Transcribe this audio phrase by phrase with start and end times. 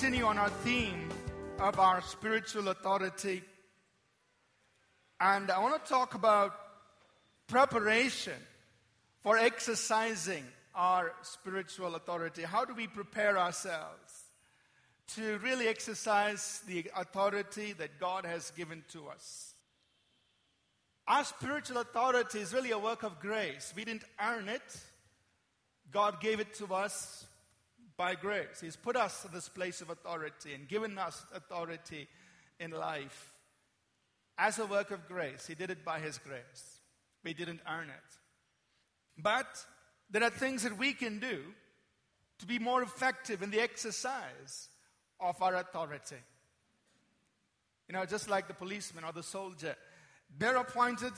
[0.00, 1.08] continue on our theme
[1.58, 3.42] of our spiritual authority.
[5.20, 6.54] And I want to talk about
[7.48, 8.38] preparation
[9.24, 12.42] for exercising our spiritual authority.
[12.42, 14.22] How do we prepare ourselves
[15.16, 19.52] to really exercise the authority that God has given to us?
[21.08, 23.72] Our spiritual authority is really a work of grace.
[23.74, 24.62] We didn't earn it,
[25.90, 27.26] God gave it to us
[27.98, 28.60] by grace.
[28.62, 32.08] He's put us in this place of authority and given us authority
[32.58, 33.34] in life
[34.38, 35.46] as a work of grace.
[35.46, 36.80] He did it by His grace.
[37.24, 38.18] We didn't earn it.
[39.18, 39.64] But
[40.08, 41.42] there are things that we can do
[42.38, 44.68] to be more effective in the exercise
[45.18, 46.22] of our authority.
[47.88, 49.74] You know, just like the policeman or the soldier,
[50.38, 51.14] they're appointed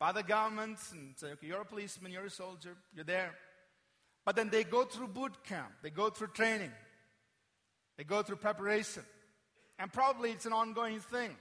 [0.00, 3.34] by the government and say, okay, you're a policeman, you're a soldier, you're there.
[4.28, 6.70] But then they go through boot camp, they go through training,
[7.96, 9.02] they go through preparation.
[9.78, 11.34] And probably it's an ongoing thing.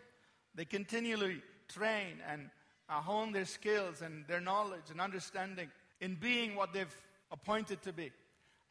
[0.56, 2.50] They continually train and
[2.88, 6.96] uh, hone their skills and their knowledge and understanding in being what they've
[7.30, 8.10] appointed to be.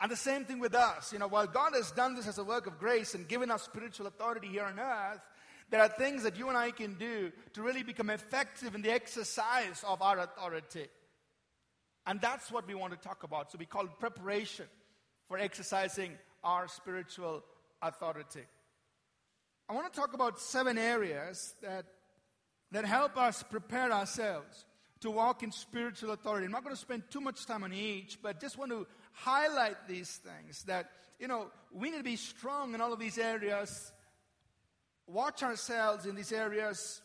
[0.00, 1.12] And the same thing with us.
[1.12, 3.64] You know, while God has done this as a work of grace and given us
[3.64, 5.20] spiritual authority here on earth,
[5.68, 8.92] there are things that you and I can do to really become effective in the
[8.92, 10.86] exercise of our authority.
[12.06, 13.50] And that's what we want to talk about.
[13.50, 14.66] So we call it preparation
[15.28, 16.12] for exercising
[16.44, 17.42] our spiritual
[17.82, 18.44] authority.
[19.68, 21.86] I want to talk about seven areas that,
[22.70, 24.64] that help us prepare ourselves
[25.00, 26.46] to walk in spiritual authority.
[26.46, 29.88] I'm not going to spend too much time on each, but just want to highlight
[29.88, 33.92] these things that, you know, we need to be strong in all of these areas,
[35.08, 37.02] watch ourselves in these areas,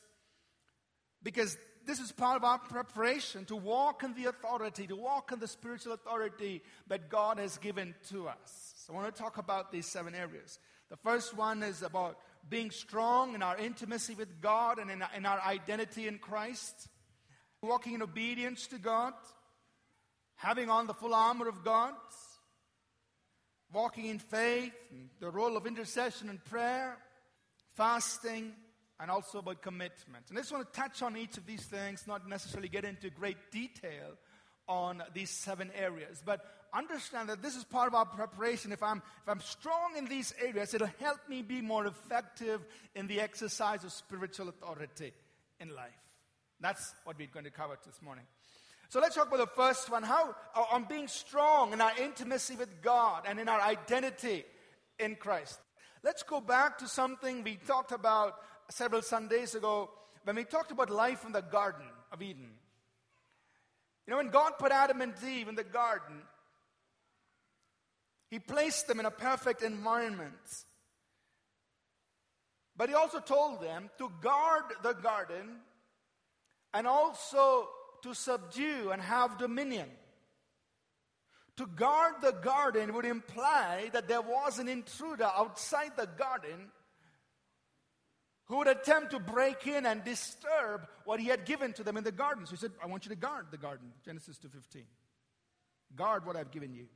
[1.23, 1.57] because
[1.91, 5.47] this is part of our preparation to walk in the authority, to walk in the
[5.47, 8.73] spiritual authority that God has given to us.
[8.77, 10.57] So I want to talk about these seven areas.
[10.89, 12.17] The first one is about
[12.49, 16.87] being strong in our intimacy with God and in in our identity in Christ,
[17.61, 19.11] walking in obedience to God,
[20.35, 21.93] having on the full armor of God,
[23.73, 24.71] walking in faith,
[25.19, 26.97] the role of intercession and prayer,
[27.75, 28.53] fasting,
[29.01, 30.25] and also about commitment.
[30.29, 33.09] And I just want to touch on each of these things, not necessarily get into
[33.09, 34.15] great detail
[34.67, 38.71] on these seven areas, but understand that this is part of our preparation.
[38.71, 42.61] If I'm, if I'm strong in these areas, it'll help me be more effective
[42.93, 45.13] in the exercise of spiritual authority
[45.59, 45.89] in life.
[46.59, 48.25] That's what we're going to cover this morning.
[48.89, 52.55] So let's talk about the first one how uh, on being strong in our intimacy
[52.55, 54.43] with God and in our identity
[54.99, 55.59] in Christ.
[56.03, 58.35] Let's go back to something we talked about
[58.69, 59.89] several Sundays ago
[60.23, 62.51] when we talked about life in the Garden of Eden.
[64.05, 66.21] You know, when God put Adam and Eve in the garden,
[68.29, 70.33] He placed them in a perfect environment.
[72.75, 75.57] But He also told them to guard the garden
[76.73, 77.67] and also
[78.03, 79.89] to subdue and have dominion.
[81.57, 86.71] To guard the garden would imply that there was an intruder outside the garden
[88.51, 92.03] who would attempt to break in and disturb what he had given to them in
[92.03, 92.45] the garden.
[92.45, 94.83] So he said, I want you to guard the garden, Genesis 2:15.
[95.95, 96.87] Guard what I've given you.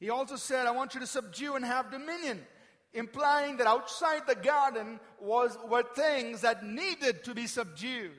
[0.00, 2.44] He also said, I want you to subdue and have dominion,
[2.92, 8.10] implying that outside the garden was, were things that needed to be subdued.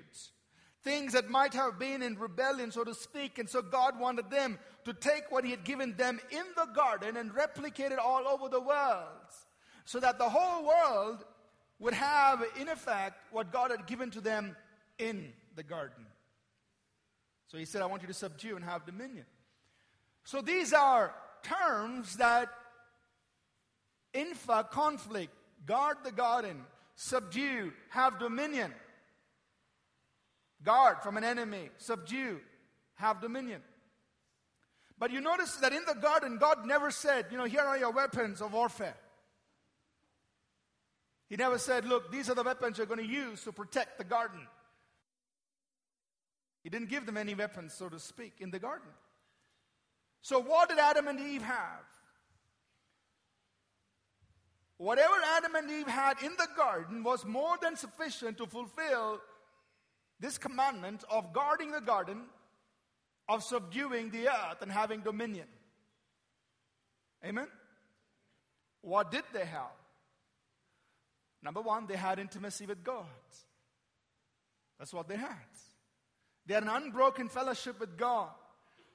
[0.85, 3.37] Things that might have been in rebellion, so to speak.
[3.37, 7.17] And so God wanted them to take what He had given them in the garden
[7.17, 9.27] and replicate it all over the world.
[9.83, 11.25] So that the whole world
[11.81, 14.55] would have, in effect, what God had given to them
[14.99, 16.05] in the garden.
[17.47, 19.25] So he said, I want you to subdue and have dominion.
[20.23, 22.49] So these are terms that
[24.13, 25.33] infa conflict,
[25.65, 26.61] guard the garden,
[26.95, 28.71] subdue, have dominion.
[30.63, 32.39] Guard from an enemy, subdue,
[32.93, 33.61] have dominion.
[34.99, 37.91] But you notice that in the garden, God never said, you know, here are your
[37.91, 38.95] weapons of warfare.
[41.31, 44.03] He never said, Look, these are the weapons you're going to use to protect the
[44.03, 44.41] garden.
[46.61, 48.89] He didn't give them any weapons, so to speak, in the garden.
[50.21, 51.85] So, what did Adam and Eve have?
[54.75, 59.21] Whatever Adam and Eve had in the garden was more than sufficient to fulfill
[60.19, 62.23] this commandment of guarding the garden,
[63.29, 65.47] of subduing the earth and having dominion.
[67.25, 67.47] Amen?
[68.81, 69.80] What did they have?
[71.43, 73.05] Number one, they had intimacy with God.
[74.77, 75.35] That's what they had.
[76.45, 78.29] They had an unbroken fellowship with God.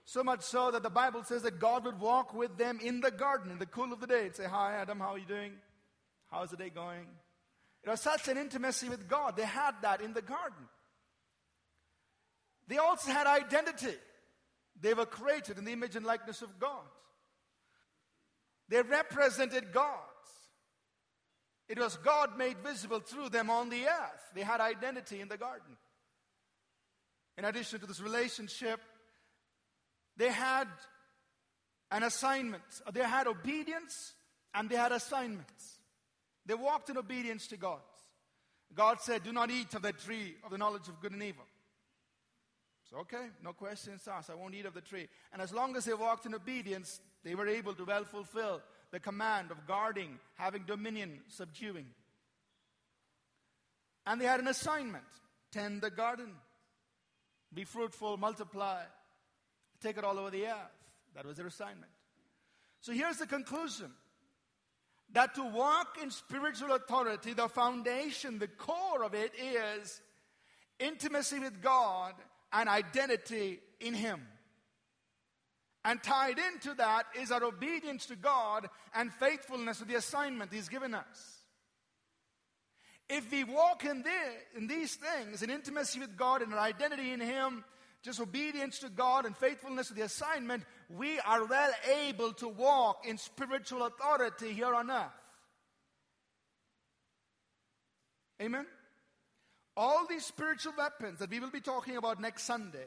[0.04, 3.10] So much so that the Bible says that God would walk with them in the
[3.10, 5.52] garden in the cool of the day and say, Hi, Adam, how are you doing?
[6.30, 7.06] How's the day going?
[7.82, 9.36] It was such an intimacy with God.
[9.36, 10.68] They had that in the garden.
[12.68, 13.96] They also had identity.
[14.80, 16.84] They were created in the image and likeness of God.
[18.68, 20.00] They represented God.
[21.68, 24.30] It was God made visible through them on the earth.
[24.34, 25.76] They had identity in the garden.
[27.36, 28.80] In addition to this relationship,
[30.16, 30.68] they had
[31.90, 32.62] an assignment.
[32.92, 34.14] They had obedience
[34.54, 35.78] and they had assignments.
[36.46, 37.80] They walked in obedience to God.
[38.74, 41.44] God said, Do not eat of the tree of the knowledge of good and evil.
[42.90, 44.30] So, okay, no questions asked.
[44.30, 45.08] I won't eat of the tree.
[45.32, 48.62] And as long as they walked in obedience, they were able to well fulfill
[48.96, 51.84] the command of guarding, having dominion, subduing.
[54.06, 55.04] And they had an assignment
[55.52, 56.30] tend the garden,
[57.52, 58.80] be fruitful, multiply,
[59.82, 60.78] take it all over the earth.
[61.14, 61.92] That was their assignment.
[62.80, 63.90] So here's the conclusion
[65.12, 70.00] that to walk in spiritual authority, the foundation, the core of it is
[70.78, 72.14] intimacy with God
[72.50, 74.22] and identity in Him.
[75.86, 80.68] And tied into that is our obedience to God and faithfulness to the assignment He's
[80.68, 81.44] given us.
[83.08, 87.12] If we walk in, the, in these things, in intimacy with God and our identity
[87.12, 87.64] in Him,
[88.02, 91.70] just obedience to God and faithfulness to the assignment, we are well
[92.04, 95.06] able to walk in spiritual authority here on earth.
[98.42, 98.66] Amen?
[99.76, 102.86] All these spiritual weapons that we will be talking about next Sunday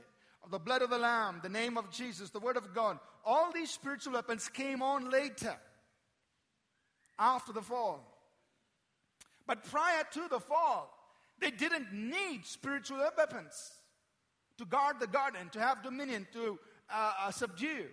[0.51, 2.99] the blood of the Lamb, the name of Jesus, the Word of God.
[3.25, 5.55] All these spiritual weapons came on later,
[7.17, 8.05] after the fall.
[9.45, 10.95] But prior to the fall,
[11.39, 13.73] they didn't need spiritual weapons
[14.57, 16.59] to guard the garden, to have dominion, to
[16.93, 17.85] uh, uh, subdue.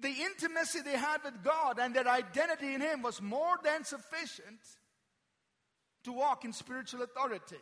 [0.00, 4.60] The intimacy they had with God and their identity in Him was more than sufficient
[6.04, 7.60] to walk in spiritual authority.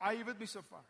[0.00, 0.80] Are you with me so far?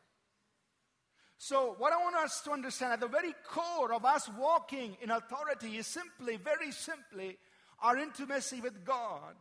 [1.42, 5.10] So, what I want us to understand at the very core of us walking in
[5.10, 7.38] authority is simply, very simply,
[7.82, 9.34] our intimacy with God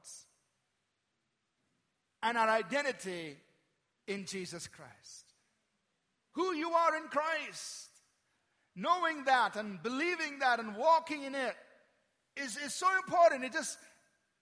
[2.24, 3.36] and our identity
[4.07, 5.25] in Jesus Christ.
[6.36, 7.90] Who you are in Christ,
[8.78, 11.56] knowing that and believing that and walking in it
[12.38, 13.44] is, is so important.
[13.44, 13.78] It just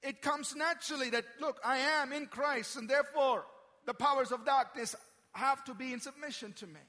[0.04, 3.46] it comes naturally that look, I am in Christ, and therefore
[3.88, 4.96] the powers of darkness
[5.32, 6.82] have to be in submission to me.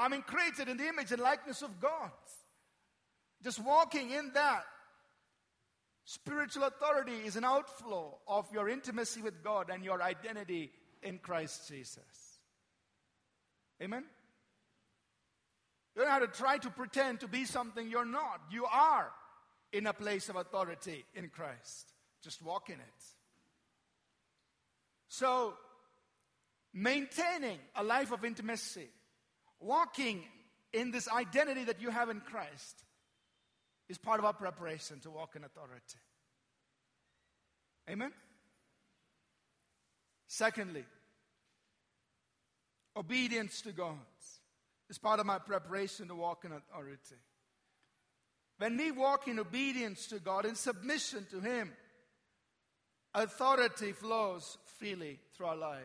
[0.00, 2.10] I'm in created in the image and likeness of God.
[3.44, 4.64] Just walking in that
[6.04, 11.68] spiritual authority is an outflow of your intimacy with God and your identity in Christ
[11.68, 12.38] Jesus.
[13.82, 14.04] Amen?
[15.94, 18.40] You don't have to try to pretend to be something you're not.
[18.50, 19.10] You are
[19.70, 21.92] in a place of authority in Christ.
[22.22, 23.04] Just walk in it.
[25.08, 25.54] So,
[26.72, 28.88] maintaining a life of intimacy
[29.60, 30.24] walking
[30.72, 32.84] in this identity that you have in Christ
[33.88, 35.98] is part of our preparation to walk in authority.
[37.88, 38.12] Amen?
[40.28, 40.84] Secondly,
[42.96, 43.96] obedience to God
[44.88, 47.16] is part of my preparation to walk in authority.
[48.58, 51.72] When we walk in obedience to God, in submission to Him,
[53.14, 55.84] authority flows freely through our lives.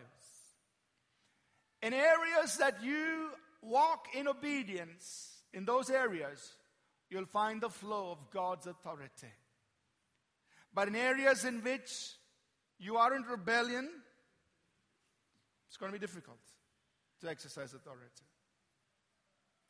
[1.82, 3.30] In areas that you
[3.66, 6.54] walk in obedience in those areas,
[7.10, 9.34] you'll find the flow of God's authority.
[10.74, 12.14] But in areas in which
[12.78, 13.90] you are in rebellion,
[15.68, 16.40] it's going to be difficult
[17.22, 18.26] to exercise authority.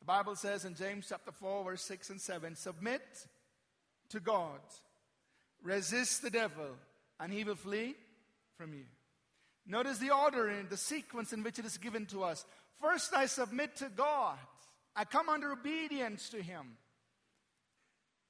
[0.00, 3.02] The Bible says in James chapter 4, verse 6 and 7 submit
[4.10, 4.60] to God,
[5.62, 6.76] resist the devil,
[7.18, 7.94] and he will flee
[8.56, 8.84] from you.
[9.66, 12.44] Notice the order in the sequence in which it is given to us.
[12.80, 14.38] First, I submit to God.
[14.94, 16.76] I come under obedience to Him.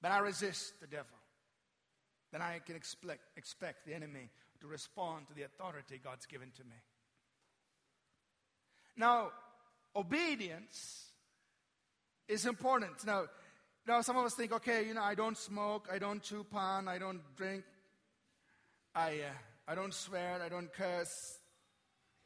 [0.02, 1.06] Then I resist the devil.
[2.32, 6.64] Then I can expect, expect the enemy to respond to the authority God's given to
[6.64, 6.76] me.
[8.96, 9.30] Now,
[9.94, 11.12] obedience
[12.28, 13.04] is important.
[13.06, 13.24] Now,
[13.86, 16.88] now some of us think, okay, you know, I don't smoke, I don't chew pan,
[16.88, 17.64] I don't drink,
[18.94, 21.38] I, uh, I don't swear, I don't curse,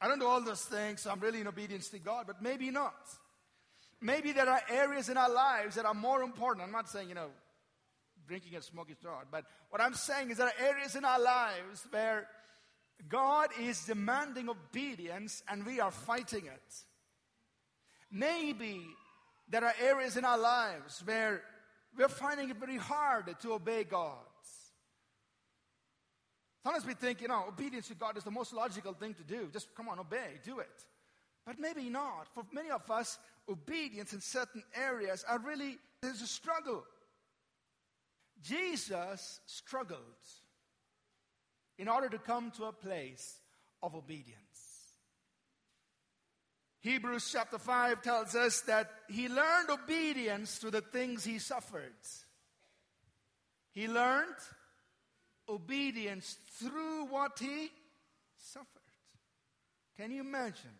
[0.00, 2.70] I don't do all those things, so I'm really in obedience to God, but maybe
[2.70, 2.94] not.
[4.00, 6.64] Maybe there are areas in our lives that are more important.
[6.64, 7.28] I'm not saying, you know,
[8.26, 11.20] drinking and smoking is not, but what I'm saying is there are areas in our
[11.20, 12.26] lives where
[13.08, 16.74] God is demanding obedience and we are fighting it.
[18.10, 18.86] Maybe
[19.48, 21.42] there are areas in our lives where
[21.96, 24.18] we're finding it very hard to obey God.
[26.62, 29.48] Sometimes we think, you know, obedience to God is the most logical thing to do.
[29.52, 30.84] Just come on, obey, do it.
[31.46, 32.28] But maybe not.
[32.34, 36.84] For many of us, obedience in certain areas are really, there's a struggle.
[38.42, 40.00] Jesus struggled
[41.78, 43.38] in order to come to a place
[43.82, 44.36] of obedience.
[46.80, 51.92] Hebrews chapter 5 tells us that he learned obedience through the things he suffered.
[53.72, 54.34] He learned
[55.50, 57.70] obedience through what he
[58.36, 58.66] suffered.
[59.96, 60.70] Can you imagine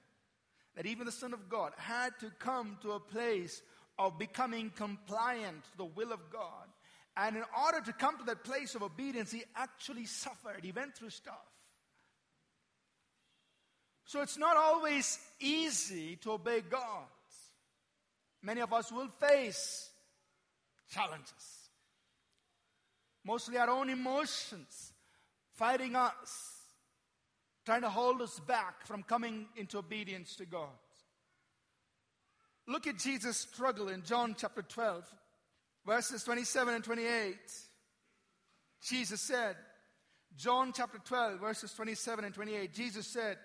[0.77, 3.61] that even the Son of God had to come to a place
[3.99, 6.69] of becoming compliant to the will of God?
[7.17, 10.61] And in order to come to that place of obedience, he actually suffered.
[10.62, 11.35] He went through stuff.
[14.05, 17.05] So it's not always easy to obey God.
[18.43, 19.91] Many of us will face
[20.91, 21.60] challenges
[23.25, 24.93] mostly our own emotions
[25.53, 26.57] fighting us,
[27.67, 30.69] trying to hold us back from coming into obedience to God.
[32.67, 35.05] Look at Jesus' struggle in John chapter 12,
[35.87, 37.37] verses 27 and 28.
[38.83, 39.57] Jesus said,
[40.37, 43.37] John chapter 12, verses 27 and 28, Jesus said,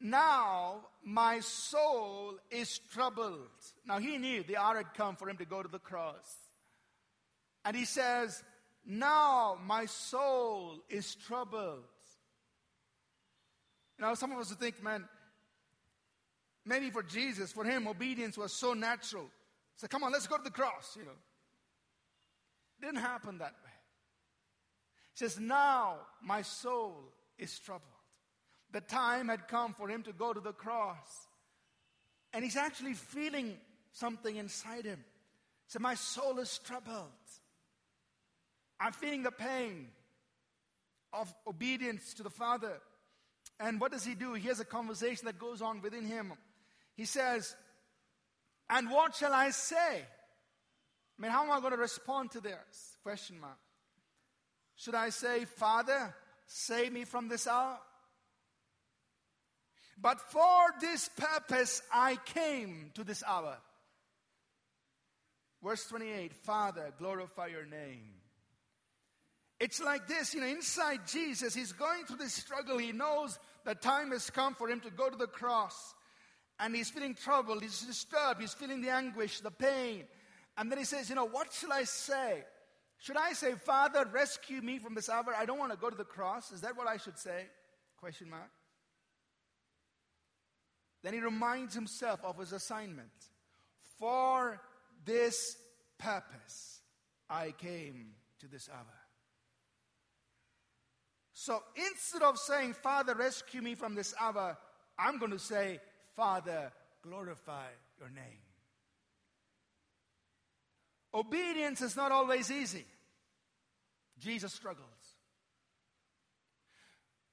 [0.00, 3.46] Now my soul is troubled.
[3.86, 6.36] Now he knew the hour had come for him to go to the cross.
[7.64, 8.42] And he says,
[8.84, 11.84] now my soul is troubled.
[13.98, 15.06] Now, some of us think, man,
[16.64, 19.26] maybe for Jesus, for him, obedience was so natural.
[19.76, 21.18] So come on, let's go to the cross, you know.
[22.80, 23.70] Didn't happen that way.
[25.12, 27.84] He says, Now my soul is troubled.
[28.72, 31.26] The time had come for him to go to the cross.
[32.32, 33.56] And he's actually feeling
[33.92, 35.04] something inside him.
[35.66, 37.10] So my soul is troubled.
[38.80, 39.88] I'm feeling the pain
[41.12, 42.80] of obedience to the Father.
[43.58, 44.32] And what does he do?
[44.34, 46.32] He has a conversation that goes on within him.
[46.96, 47.54] He says,
[48.70, 49.76] And what shall I say?
[49.78, 52.96] I mean, how am I going to respond to this?
[53.02, 53.58] Question mark.
[54.76, 56.14] Should I say, Father,
[56.46, 57.78] save me from this hour?
[60.00, 63.58] But for this purpose I came to this hour.
[65.62, 68.19] Verse 28 Father, glorify your name.
[69.60, 72.78] It's like this, you know, inside Jesus, he's going through this struggle.
[72.78, 75.94] He knows the time has come for him to go to the cross.
[76.58, 80.04] And he's feeling troubled, he's disturbed, he's feeling the anguish, the pain.
[80.56, 82.42] And then he says, You know, what shall I say?
[82.98, 85.34] Should I say, Father, rescue me from this hour?
[85.36, 86.52] I don't want to go to the cross.
[86.52, 87.46] Is that what I should say?
[87.98, 88.50] Question mark.
[91.02, 93.08] Then he reminds himself of his assignment.
[93.98, 94.60] For
[95.04, 95.56] this
[95.98, 96.80] purpose
[97.28, 98.99] I came to this hour.
[101.40, 104.58] So instead of saying, Father, rescue me from this hour,
[104.98, 105.80] I'm going to say,
[106.14, 106.70] Father,
[107.02, 107.68] glorify
[107.98, 108.42] your name.
[111.14, 112.84] Obedience is not always easy.
[114.18, 114.84] Jesus struggles.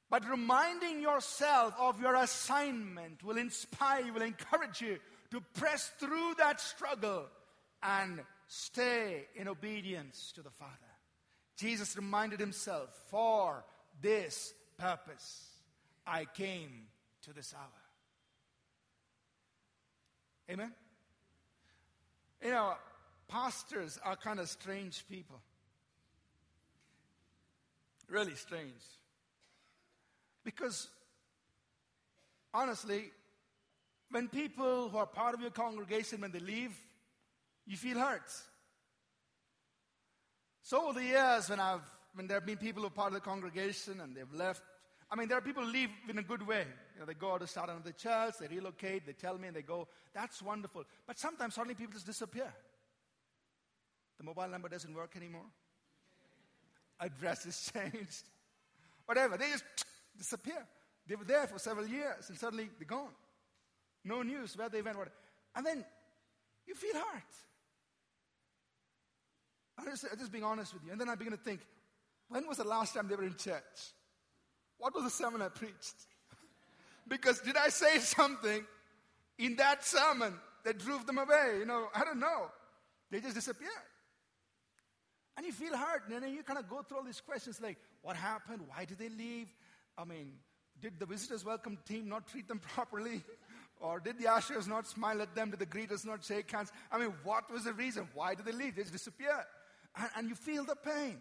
[0.09, 4.99] But reminding yourself of your assignment will inspire you, will encourage you
[5.31, 7.25] to press through that struggle
[7.83, 10.71] and stay in obedience to the Father.
[11.57, 13.65] Jesus reminded himself, For
[14.01, 15.47] this purpose
[16.05, 16.87] I came
[17.23, 17.63] to this hour.
[20.49, 20.71] Amen?
[22.43, 22.73] You know,
[23.27, 25.41] pastors are kind of strange people.
[28.09, 28.71] Really strange.
[30.45, 30.87] Because,
[32.53, 33.11] honestly,
[34.11, 36.77] when people who are part of your congregation, when they leave,
[37.65, 38.31] you feel hurt.
[40.61, 41.81] So over the years, when I've
[42.17, 44.63] when there have been people who are part of the congregation and they've left.
[45.11, 46.65] I mean, there are people who leave in a good way.
[46.95, 49.61] You know, they go to start another church, they relocate, they tell me, and they
[49.61, 49.87] go.
[50.15, 50.83] That's wonderful.
[51.05, 52.51] But sometimes suddenly people just disappear.
[54.17, 55.45] The mobile number doesn't work anymore.
[56.99, 58.23] Address is changed.
[59.05, 59.37] Whatever.
[59.37, 59.63] They just
[60.17, 60.65] disappear.
[61.05, 63.13] They were there for several years and suddenly they're gone.
[64.03, 64.97] No news where they went.
[64.97, 65.09] What.
[65.55, 65.85] And then
[66.65, 67.35] you feel hurt.
[69.77, 70.91] I'm just, I'm just being honest with you.
[70.91, 71.61] And then I begin to think,
[72.29, 73.93] when was the last time they were in church?
[74.77, 75.95] What was the sermon I preached?
[77.07, 78.65] because did I say something
[79.37, 81.57] in that sermon that drove them away?
[81.59, 82.47] You know, I don't know.
[83.09, 83.71] They just disappeared.
[85.37, 87.77] And you feel hurt, and then you kind of go through all these questions like,
[88.01, 88.61] what happened?
[88.67, 89.47] Why did they leave?
[89.97, 90.33] I mean,
[90.81, 93.23] Did the visitors welcome team not treat them properly?
[93.79, 95.51] Or did the ushers not smile at them?
[95.51, 96.71] Did the greeters not shake hands?
[96.91, 98.07] I mean, what was the reason?
[98.13, 98.75] Why did they leave?
[98.75, 99.45] They just disappeared.
[99.95, 101.17] And, and you feel the pain.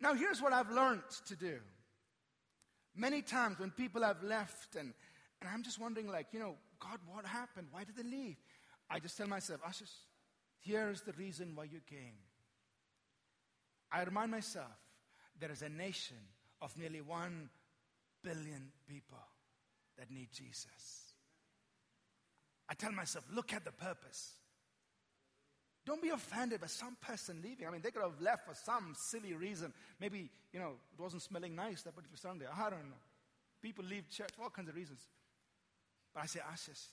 [0.00, 1.58] Now, here's what I've learned to do.
[2.94, 4.92] Many times when people have left, and,
[5.40, 7.68] and I'm just wondering, like, you know, God, what happened?
[7.70, 8.36] Why did they leave?
[8.90, 9.92] I just tell myself, Ashish,
[10.60, 12.18] here's the reason why you came.
[13.90, 14.66] I remind myself
[15.40, 16.16] there is a nation
[16.60, 17.50] of nearly one
[18.22, 19.18] billion people
[19.98, 21.12] that need Jesus.
[22.68, 24.34] I tell myself, look at the purpose.
[25.88, 27.66] Don't be offended by some person leaving.
[27.66, 29.72] I mean, they could have left for some silly reason.
[29.98, 32.44] Maybe, you know, it wasn't smelling nice that particular Sunday.
[32.44, 33.00] I don't know.
[33.62, 35.00] People leave church for all kinds of reasons.
[36.12, 36.88] But I say, Ashish,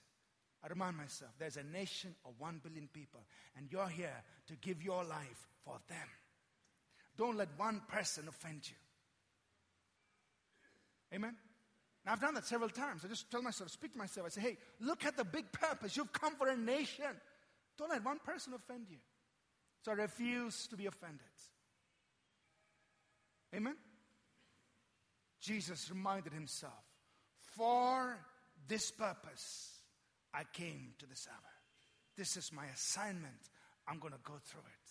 [0.64, 3.20] I remind myself there's a nation of one billion people,
[3.58, 6.08] and you're here to give your life for them.
[7.18, 8.78] Don't let one person offend you.
[11.14, 11.36] Amen?
[12.06, 13.04] Now, I've done that several times.
[13.04, 14.28] I just tell myself, speak to myself.
[14.28, 15.98] I say, hey, look at the big purpose.
[15.98, 17.08] You've come for a nation.
[17.78, 18.98] Don't let one person offend you.
[19.84, 21.22] So I refuse to be offended.
[23.56, 23.76] Amen?
[25.40, 26.74] Jesus reminded himself,
[27.56, 28.18] for
[28.68, 29.80] this purpose
[30.34, 31.38] I came to this hour.
[32.18, 33.50] This is my assignment.
[33.88, 34.86] I'm going to go through it.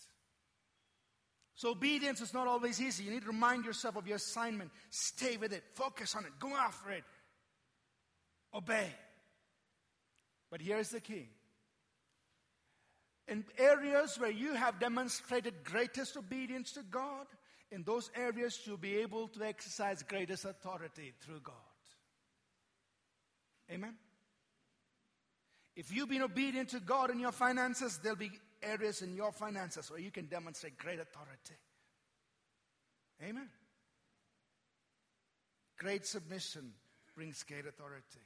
[1.55, 3.05] So, obedience is not always easy.
[3.05, 4.71] You need to remind yourself of your assignment.
[4.89, 7.03] Stay with it, focus on it, go after it,
[8.53, 8.89] obey.
[10.51, 11.29] But here's the key
[13.27, 17.25] in areas where you have demonstrated greatest obedience to God,
[17.71, 21.55] in those areas you'll be able to exercise greatest authority through God.
[23.71, 23.95] Amen?
[25.75, 29.89] If you've been obedient to God in your finances, there'll be areas in your finances
[29.89, 31.55] where you can demonstrate great authority.
[33.23, 33.49] Amen.
[35.77, 36.71] Great submission
[37.15, 38.21] brings great authority.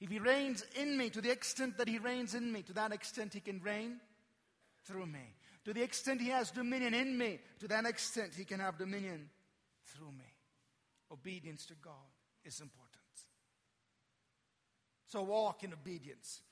[0.00, 2.92] If He reigns in me to the extent that He reigns in me, to that
[2.92, 4.00] extent He can reign
[4.84, 5.34] through me.
[5.64, 9.30] To the extent He has dominion in me, to that extent He can have dominion
[9.86, 10.32] through me.
[11.10, 11.92] Obedience to God
[12.44, 13.02] is important.
[15.06, 16.42] So walk in obedience.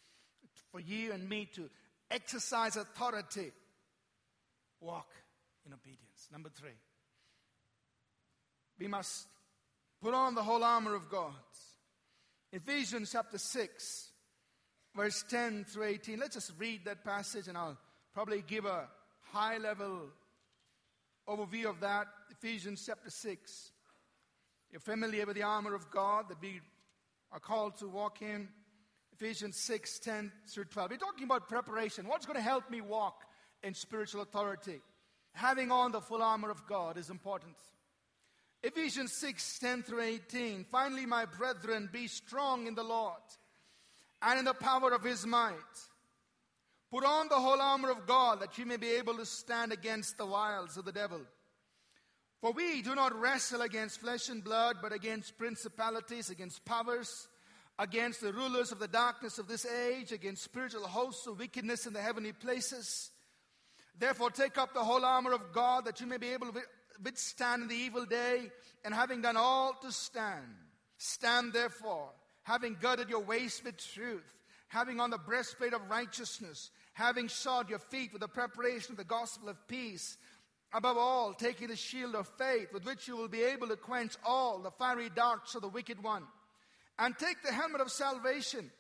[0.70, 1.68] For you and me to
[2.10, 3.52] exercise authority,
[4.80, 5.10] walk
[5.66, 6.28] in obedience.
[6.32, 6.78] Number three,
[8.78, 9.26] we must
[10.00, 11.34] put on the whole armor of God.
[12.54, 14.10] Ephesians chapter 6,
[14.94, 16.20] verse 10 through 18.
[16.20, 17.76] Let's just read that passage and I'll
[18.14, 18.86] probably give a
[19.32, 20.02] high level
[21.28, 22.06] overview of that.
[22.30, 23.72] Ephesians chapter 6.
[24.70, 26.60] You're familiar with the armor of God that we
[27.32, 28.48] are called to walk in.
[29.12, 30.92] Ephesians 6 10 through 12.
[30.92, 32.06] We're talking about preparation.
[32.06, 33.24] What's going to help me walk
[33.64, 34.80] in spiritual authority?
[35.32, 37.56] Having on the full armor of God is important.
[38.64, 40.64] Ephesians 6 10 through 18.
[40.70, 43.12] Finally, my brethren, be strong in the Lord
[44.22, 45.52] and in the power of his might.
[46.90, 50.16] Put on the whole armor of God that you may be able to stand against
[50.16, 51.20] the wiles of the devil.
[52.40, 57.28] For we do not wrestle against flesh and blood, but against principalities, against powers
[57.78, 61.92] against the rulers of the darkness of this age, against spiritual hosts of wickedness in
[61.92, 63.10] the heavenly places.
[63.98, 66.60] Therefore, take up the whole armor of God that you may be able to
[67.02, 68.50] withstand the evil day,
[68.84, 70.54] and having done all to stand,
[70.98, 72.10] stand therefore,
[72.42, 74.24] having girded your waist with truth,
[74.68, 79.04] having on the breastplate of righteousness, having shod your feet with the preparation of the
[79.04, 80.16] gospel of peace.
[80.72, 84.14] Above all, taking the shield of faith, with which you will be able to quench
[84.26, 86.24] all the fiery darts of the wicked one
[86.98, 88.70] and take the helmet of salvation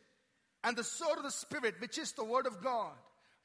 [0.62, 2.92] and the sword of the Spirit, which is the Word of God,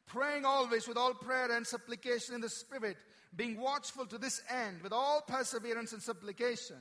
[0.07, 2.97] praying always with all prayer and supplication in the Spirit,
[3.35, 6.77] being watchful to this end with all perseverance and supplication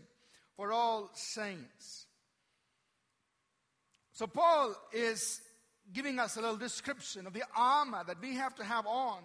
[0.57, 2.07] for all saints.
[4.13, 5.41] So, Paul is
[5.93, 9.23] giving us a little description of the armor that we have to have on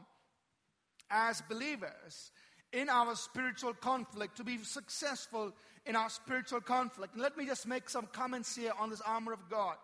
[1.10, 2.32] as believers
[2.72, 5.54] in our spiritual conflict to be successful
[5.86, 7.18] in our spiritual conflict.
[7.18, 9.76] Let me just make some comments here on this armor of God.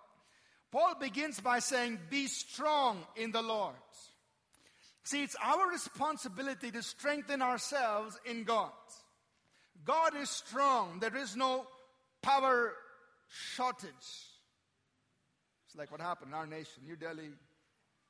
[0.71, 3.75] Paul begins by saying, Be strong in the Lord.
[5.09, 8.69] See, it's our responsibility to strengthen ourselves in God.
[9.83, 11.65] God is strong, there is no
[12.21, 12.73] power
[13.27, 13.89] shortage.
[15.65, 17.31] It's like what happened in our nation, New Delhi,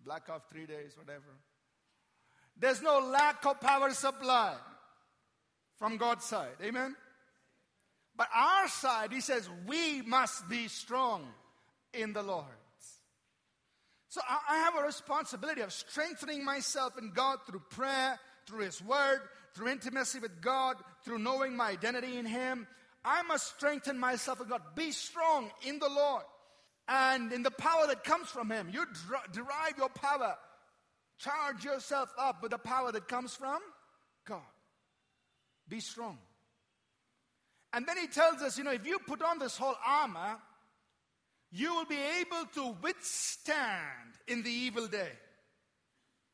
[0.04, 1.38] black off three days, whatever.
[2.58, 4.56] There's no lack of power supply
[5.78, 6.58] from God's side.
[6.62, 6.98] Amen?
[8.18, 11.30] But our side, he says, we must be strong
[11.94, 12.59] in the Lord.
[14.10, 19.20] So I have a responsibility of strengthening myself in God through prayer, through His Word,
[19.54, 22.68] through intimacy with God, through knowing my identity in Him.
[23.06, 24.62] I must strengthen myself in God.
[24.76, 26.24] Be strong in the Lord
[26.88, 28.70] and in the power that comes from Him.
[28.74, 28.86] You
[29.32, 30.36] derive your power.
[31.20, 33.60] Charge yourself up with the power that comes from
[34.26, 34.42] God.
[35.68, 36.18] Be strong.
[37.74, 40.38] And then He tells us, you know, if you put on this whole armor,
[41.52, 45.12] you will be able to withstand in the evil day.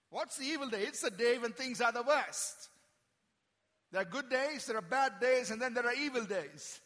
[0.10, 0.82] What's the evil day?
[0.82, 2.70] It's the day when things are the worst.
[3.92, 6.80] There are good days, there are bad days, and then there are evil days.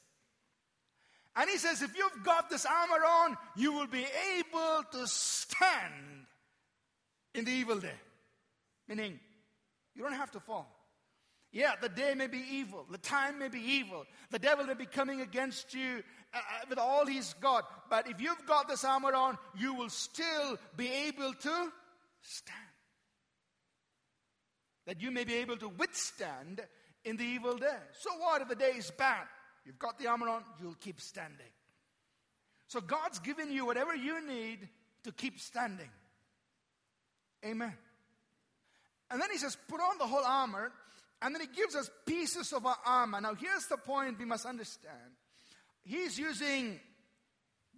[1.36, 4.06] And he says, if you've got this armor on, you will be
[4.38, 6.26] able to stand
[7.34, 7.94] in the evil day.
[8.88, 9.20] Meaning,
[9.96, 10.76] you don't have to fall.
[11.52, 14.86] Yeah, the day may be evil, the time may be evil, the devil may be
[14.86, 17.90] coming against you uh, uh, with all he's got.
[17.90, 21.72] But if you've got this armor on, you will still be able to
[22.22, 22.60] stand.
[24.86, 26.62] That you may be able to withstand
[27.06, 27.78] in the evil day.
[28.00, 29.26] So what if the day is bad?
[29.66, 31.46] You've got the armor on, you'll keep standing.
[32.68, 34.68] So God's given you whatever you need
[35.04, 35.90] to keep standing.
[37.46, 37.74] Amen.
[39.12, 40.72] And then he says, put on the whole armor,
[41.22, 43.20] and then he gives us pieces of our armor.
[43.20, 44.94] Now, here's the point we must understand.
[45.90, 46.80] He's using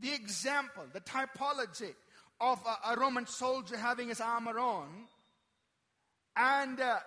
[0.01, 1.93] the example, the typology
[2.41, 4.89] of a, a Roman soldier having his armor on.
[6.35, 6.97] And uh,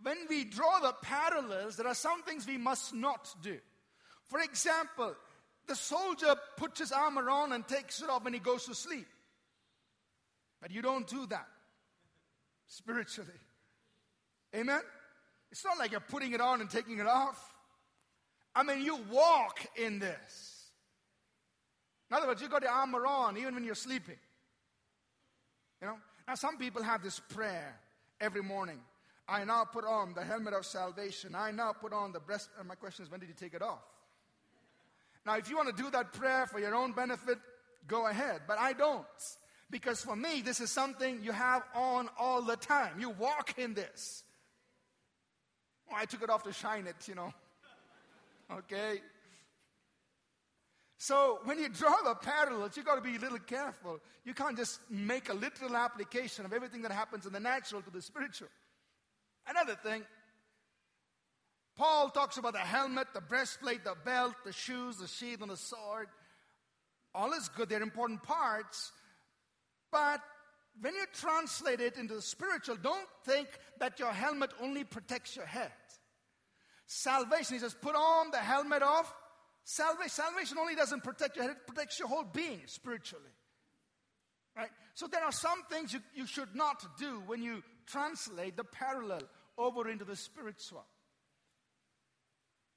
[0.00, 3.58] when we draw the parallels, there are some things we must not do.
[4.26, 5.12] For example,
[5.66, 9.08] the soldier puts his armor on and takes it off when he goes to sleep.
[10.60, 11.48] But you don't do that
[12.68, 13.30] spiritually.
[14.54, 14.82] Amen?
[15.50, 17.51] It's not like you're putting it on and taking it off.
[18.54, 20.66] I mean, you walk in this.
[22.10, 24.18] In other words, you got your armor on even when you're sleeping.
[25.80, 25.96] You know?
[26.28, 27.78] Now, some people have this prayer
[28.20, 28.80] every morning.
[29.26, 31.34] I now put on the helmet of salvation.
[31.34, 32.50] I now put on the breast.
[32.58, 33.82] And my question is, when did you take it off?
[35.24, 37.38] Now, if you want to do that prayer for your own benefit,
[37.86, 38.42] go ahead.
[38.46, 39.06] But I don't.
[39.70, 43.00] Because for me, this is something you have on all the time.
[43.00, 44.22] You walk in this.
[45.90, 47.32] Oh, I took it off to shine it, you know.
[48.58, 49.00] Okay?
[50.98, 53.98] So when you draw the parallels, you've got to be a little careful.
[54.24, 57.90] You can't just make a literal application of everything that happens in the natural to
[57.90, 58.48] the spiritual.
[59.48, 60.04] Another thing,
[61.76, 65.56] Paul talks about the helmet, the breastplate, the belt, the shoes, the sheath, and the
[65.56, 66.06] sword.
[67.14, 68.92] All is good, they're important parts.
[69.90, 70.20] But
[70.80, 73.48] when you translate it into the spiritual, don't think
[73.80, 75.72] that your helmet only protects your head.
[76.86, 79.12] Salvation, he says, put on the helmet of
[79.64, 80.10] salvation.
[80.10, 83.24] Salvation only doesn't protect your head, it protects your whole being spiritually.
[84.56, 84.70] Right?
[84.94, 89.22] So there are some things you, you should not do when you translate the parallel
[89.56, 90.84] over into the spiritual.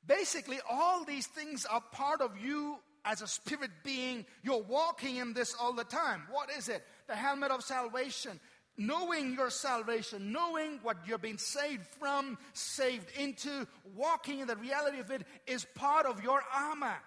[0.07, 4.25] Basically, all these things are part of you as a spirit being.
[4.43, 6.23] You're walking in this all the time.
[6.29, 6.83] What is it?
[7.07, 8.39] The helmet of salvation.
[8.77, 14.99] Knowing your salvation, knowing what you're being saved from, saved into, walking in the reality
[14.99, 16.97] of it is part of your armor.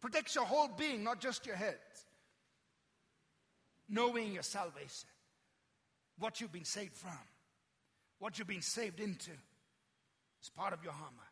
[0.00, 1.76] Protects your whole being, not just your head.
[3.88, 5.08] Knowing your salvation
[6.18, 7.18] what you've been saved from,
[8.18, 9.30] what you've been saved into,
[10.42, 11.28] is part of your armor.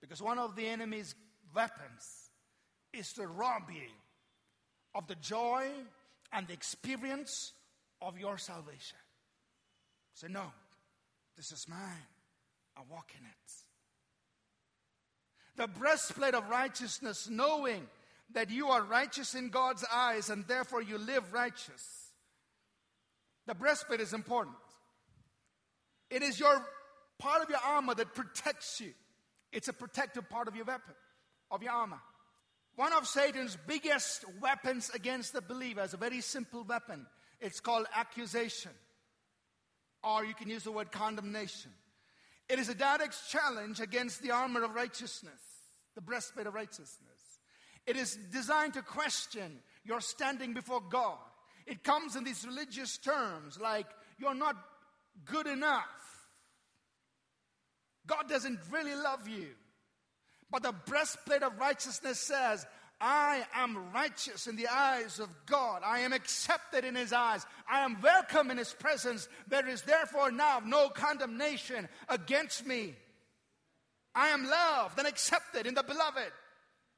[0.00, 1.14] Because one of the enemy's
[1.54, 2.30] weapons
[2.92, 3.88] is to rob you
[4.94, 5.68] of the joy
[6.32, 7.52] and the experience
[8.00, 8.98] of your salvation.
[10.14, 10.52] Say, no,
[11.36, 12.06] this is mine.
[12.76, 13.52] I walk in it.
[15.56, 17.86] The breastplate of righteousness, knowing
[18.32, 22.08] that you are righteous in God's eyes and therefore you live righteous.
[23.46, 24.56] The breastplate is important.
[26.10, 26.64] It is your
[27.18, 28.92] part of your armor that protects you.
[29.52, 30.94] It's a protective part of your weapon,
[31.50, 32.00] of your armor.
[32.76, 37.06] One of Satan's biggest weapons against the believer is a very simple weapon.
[37.40, 38.70] It's called accusation,
[40.02, 41.72] or you can use the word condemnation.
[42.48, 45.40] It is a direct challenge against the armor of righteousness,
[45.94, 46.98] the breastplate of righteousness.
[47.86, 51.18] It is designed to question your standing before God.
[51.66, 53.86] It comes in these religious terms like,
[54.18, 54.56] you're not
[55.24, 55.84] good enough.
[58.06, 59.48] God doesn't really love you.
[60.52, 62.64] But the breastplate of righteousness says,
[63.00, 65.82] I am righteous in the eyes of God.
[65.84, 67.44] I am accepted in His eyes.
[67.68, 69.28] I am welcome in His presence.
[69.48, 72.94] There is therefore now no condemnation against me.
[74.14, 76.30] I am loved and accepted in the beloved.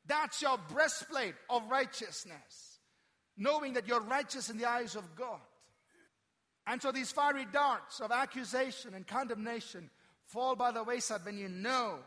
[0.06, 2.74] That's your breastplate of righteousness
[3.36, 5.40] knowing that you're righteous in the eyes of God.
[6.66, 9.90] And so these fiery darts of accusation and condemnation
[10.26, 11.98] fall by the wayside when you know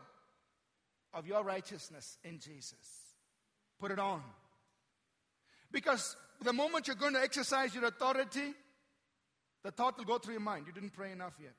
[1.14, 3.14] of your righteousness in Jesus.
[3.78, 4.22] Put it on.
[5.70, 8.54] Because the moment you're going to exercise your authority,
[9.62, 10.66] the thought will go through your mind.
[10.66, 11.54] You didn't pray enough yet.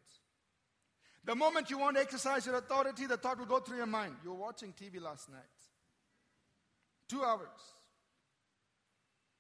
[1.26, 4.16] The moment you want to exercise your authority, the thought will go through your mind.
[4.24, 5.42] You were watching TV last night.
[7.08, 7.48] Two hours.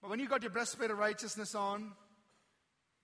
[0.01, 1.91] But when you got your breastplate of righteousness on,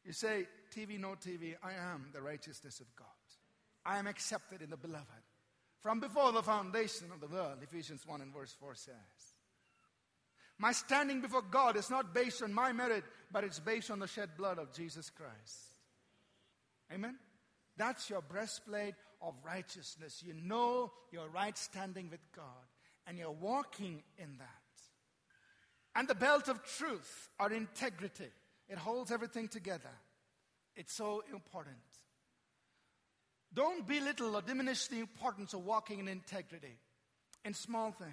[0.03, 3.07] you say, TV, no TV, I am the righteousness of God.
[3.85, 5.24] I am accepted in the beloved.
[5.85, 8.95] From before the foundation of the world, Ephesians 1 and verse 4 says.
[10.57, 14.07] My standing before God is not based on my merit, but it's based on the
[14.07, 15.59] shed blood of Jesus Christ.
[16.91, 17.19] Amen?
[17.77, 20.23] That's your breastplate of righteousness.
[20.25, 22.45] You know your right standing with God,
[23.05, 24.47] and you're walking in that.
[25.93, 28.31] And the belt of truth, or integrity,
[28.69, 29.93] it holds everything together.
[30.75, 31.77] It's so important.
[33.55, 36.77] Don't belittle or diminish the importance of walking in integrity
[37.45, 38.11] in small things.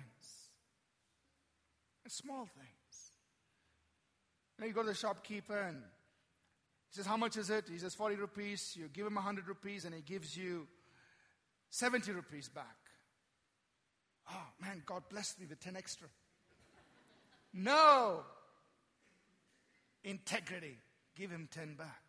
[2.04, 3.10] In small things.
[4.56, 7.64] You, know, you go to the shopkeeper and he says, How much is it?
[7.68, 8.76] He says, 40 rupees.
[8.78, 10.68] You give him 100 rupees and he gives you
[11.70, 12.76] 70 rupees back.
[14.30, 16.06] Oh, man, God blessed me with 10 extra.
[17.52, 18.20] no.
[20.04, 20.76] Integrity.
[21.16, 22.01] Give him 10 back.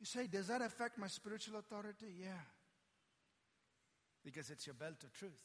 [0.00, 2.14] You say, Does that affect my spiritual authority?
[2.20, 2.28] Yeah.
[4.24, 5.42] Because it's your belt of truth.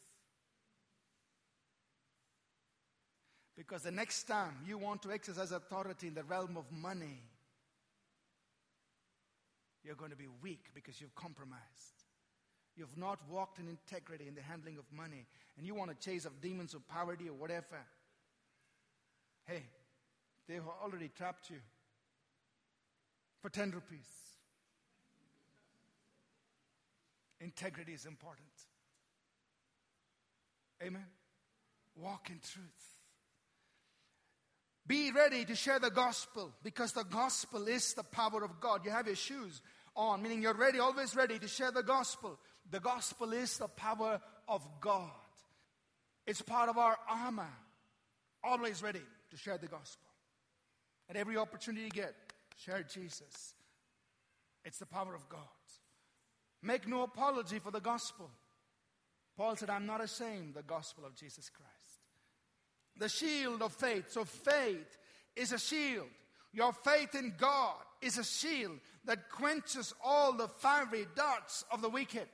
[3.58, 7.22] Because the next time you want to exercise authority in the realm of money,
[9.84, 11.62] you're going to be weak because you've compromised.
[12.76, 15.26] You've not walked in integrity in the handling of money,
[15.58, 17.80] and you want to chase of demons of poverty or whatever.
[19.46, 19.64] Hey,
[20.50, 21.58] they've already trapped you
[23.42, 24.25] for 10 rupees.
[27.40, 28.48] Integrity is important.
[30.82, 31.06] Amen.
[31.96, 32.96] Walk in truth.
[34.88, 38.86] Be ready to share the gospel because the gospel is the power of God.
[38.86, 39.62] You have your shoes
[39.96, 42.38] on, meaning you're ready, always ready to share the gospel.
[42.70, 45.10] The gospel is the power of God.
[46.28, 47.50] It's part of our armor.
[48.44, 50.08] Always ready to share the gospel.
[51.10, 52.14] At every opportunity you get,
[52.58, 53.56] share Jesus.
[54.64, 55.40] It's the power of God.
[56.62, 58.30] Make no apology for the gospel.
[59.38, 61.86] Paul said, I'm not ashamed the gospel of Jesus Christ
[62.98, 64.12] the shield of faith.
[64.12, 64.98] So faith
[65.36, 66.08] is a shield.
[66.54, 71.90] Your faith in God is a shield that quenches all the fiery darts of the
[71.90, 72.28] wicked.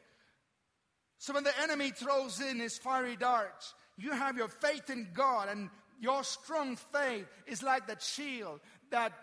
[1.17, 5.49] So when the enemy throws in his fiery darts, you have your faith in God,
[5.49, 9.13] and your strong faith is like that shield that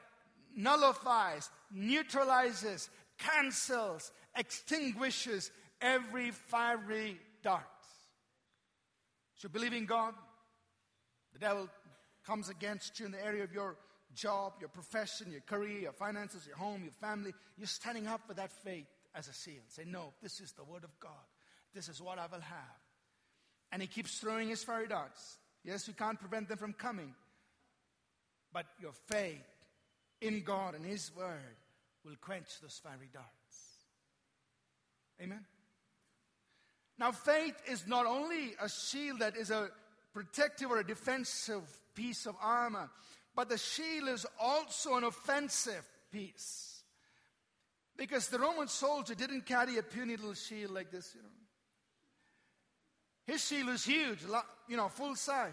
[0.56, 7.64] nullifies, neutralizes, cancels, extinguishes every fiery dart.
[9.36, 10.14] So believe in God,
[11.32, 11.68] the devil
[12.26, 13.76] comes against you in the area of your
[14.14, 17.32] job, your profession, your career, your finances, your home, your family.
[17.56, 19.62] You're standing up for that faith as a seal.
[19.68, 21.12] Say, No, this is the word of God.
[21.74, 22.78] This is what I will have.
[23.70, 25.38] And he keeps throwing his fiery darts.
[25.64, 27.14] Yes, you can't prevent them from coming.
[28.52, 29.44] But your faith
[30.20, 31.56] in God and his word
[32.04, 33.37] will quench those fiery darts.
[35.20, 35.44] Amen.
[36.98, 39.68] Now, faith is not only a shield that is a
[40.12, 41.62] protective or a defensive
[41.94, 42.90] piece of armor,
[43.34, 46.82] but the shield is also an offensive piece.
[47.96, 51.28] Because the Roman soldier didn't carry a puny little shield like this, you know.
[53.26, 54.20] His shield was huge,
[54.68, 55.52] you know, full size.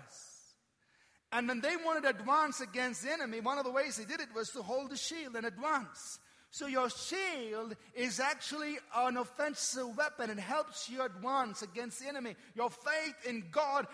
[1.32, 4.21] And when they wanted to advance against the enemy, one of the ways they did
[4.21, 6.19] it was to hold the shield and advance.
[6.55, 10.29] So your shield is actually an offensive weapon.
[10.29, 12.37] It helps you advance against the enemy.
[12.55, 13.87] Your faith in God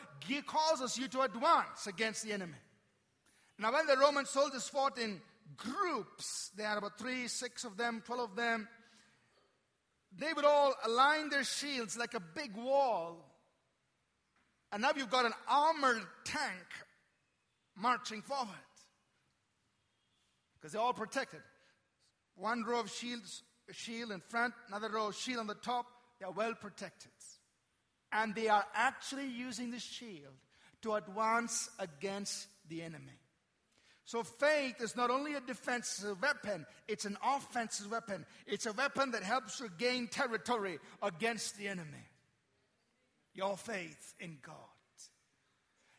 [0.45, 2.59] causes you to advance against the enemy.
[3.57, 5.21] Now, when the Roman soldiers fought in
[5.57, 8.67] groups, they had about three, six of them, twelve of them,
[10.15, 13.25] they would all align their shields like a big wall.
[14.71, 16.67] And now you've got an armored tank
[17.75, 18.53] marching forward
[20.53, 21.39] because they're all protected.
[22.35, 25.85] One row of shields, a shield in front, another row of shield on the top.
[26.19, 27.11] They are well protected.
[28.11, 30.33] And they are actually using the shield
[30.81, 33.19] to advance against the enemy.
[34.03, 38.25] So faith is not only a defensive weapon, it's an offensive weapon.
[38.45, 42.09] It's a weapon that helps you gain territory against the enemy.
[43.33, 44.55] Your faith in God,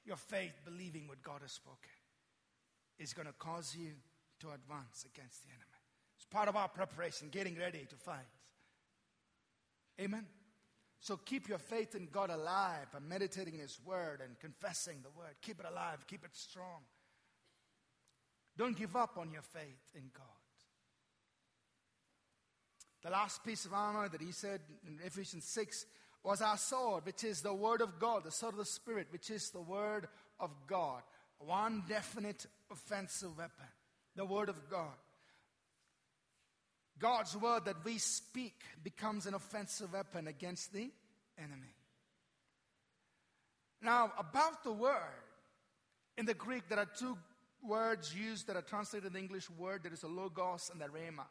[0.04, 1.78] your faith believing what God has spoken,
[2.98, 3.92] is going to cause you
[4.40, 5.71] to advance against the enemy
[6.32, 8.18] part of our preparation, getting ready to fight.
[10.00, 10.26] Amen.
[11.00, 15.34] So keep your faith in God alive by meditating His Word and confessing the Word.
[15.42, 16.82] Keep it alive, keep it strong.
[18.56, 20.26] Don't give up on your faith in God.
[23.02, 25.86] The last piece of armor that he said in Ephesians 6
[26.22, 29.28] was our sword, which is the Word of God, the sword of the Spirit, which
[29.28, 30.06] is the Word
[30.38, 31.02] of God.
[31.38, 33.66] One definite offensive weapon,
[34.14, 34.94] the Word of God.
[37.02, 40.88] God's word that we speak becomes an offensive weapon against the
[41.36, 41.74] enemy.
[43.82, 44.94] Now, about the word,
[46.16, 47.18] in the Greek, there are two
[47.60, 49.82] words used that are translated in the English word.
[49.82, 51.26] There is a logos and a rhema.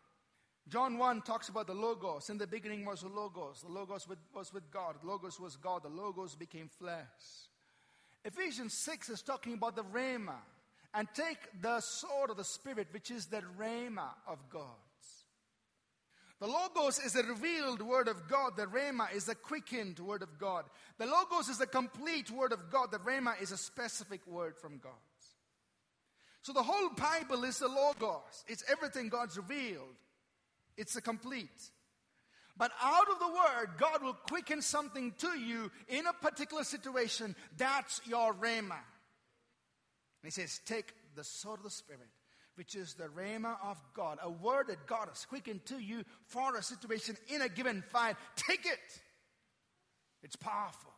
[0.68, 2.30] John 1 talks about the logos.
[2.30, 3.62] In the beginning was the logos.
[3.62, 4.96] The logos was with God.
[5.02, 5.84] The logos was God.
[5.84, 7.48] The logos became flesh.
[8.26, 10.36] Ephesians 6 is talking about the rhema.
[10.94, 14.76] And take the sword of the Spirit, which is the rhema of God.
[16.42, 18.58] The Logos is a revealed word of God.
[18.58, 20.66] The Rhema is a quickened word of God.
[20.98, 22.90] The Logos is a complete word of God.
[22.90, 24.92] The Rhema is a specific word from God.
[26.42, 28.44] So the whole Bible is the Logos.
[28.48, 29.96] It's everything God's revealed.
[30.78, 31.70] It's a complete.
[32.58, 37.36] But out of the word, God will quicken something to you in a particular situation.
[37.56, 38.72] That's your Rhema.
[38.72, 42.10] And he says, take the sword of the Spirit
[42.56, 46.56] which is the Rhema of God, a word that God has quickened to you for
[46.56, 48.16] a situation in a given fight.
[48.36, 49.02] Take it.
[50.24, 50.92] It's powerful.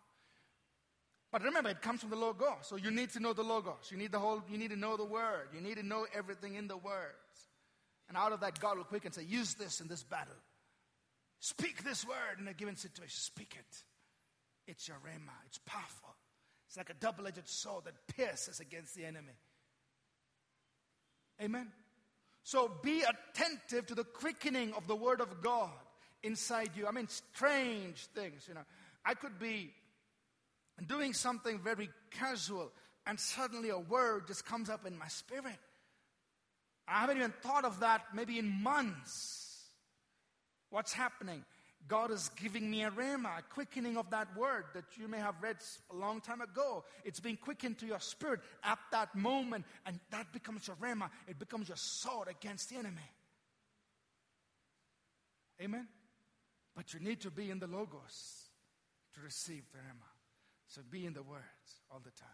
[1.32, 2.64] But remember, it comes from the Logos.
[2.64, 3.90] So you need to know the Logos.
[3.90, 5.48] You need the whole, you need to know the word.
[5.54, 7.48] You need to know everything in the words.
[8.08, 10.36] And out of that, God will quicken and say, use this in this battle.
[11.40, 13.16] Speak this word in a given situation.
[13.18, 13.78] Speak it.
[14.68, 15.34] It's your Rhema.
[15.48, 16.16] It's powerful.
[16.68, 19.34] It's like a double edged sword that pierces against the enemy.
[21.42, 21.72] Amen.
[22.44, 25.72] So be attentive to the quickening of the word of God
[26.24, 26.88] inside you.
[26.88, 28.66] I mean, strange things, you know.
[29.06, 29.74] I could be
[30.88, 32.72] doing something very casual
[33.06, 35.60] and suddenly a word just comes up in my spirit.
[36.88, 39.66] I haven't even thought of that maybe in months.
[40.70, 41.44] What's happening?
[41.88, 45.36] God is giving me a rhema, a quickening of that word that you may have
[45.42, 45.58] read
[45.92, 46.84] a long time ago.
[47.04, 51.10] It's being quickened to your spirit at that moment, and that becomes your rhema.
[51.28, 53.12] It becomes your sword against the enemy.
[55.62, 55.88] Amen?
[56.76, 58.50] But you need to be in the Logos
[59.16, 60.08] to receive the rhema.
[60.68, 62.30] So be in the words all the time.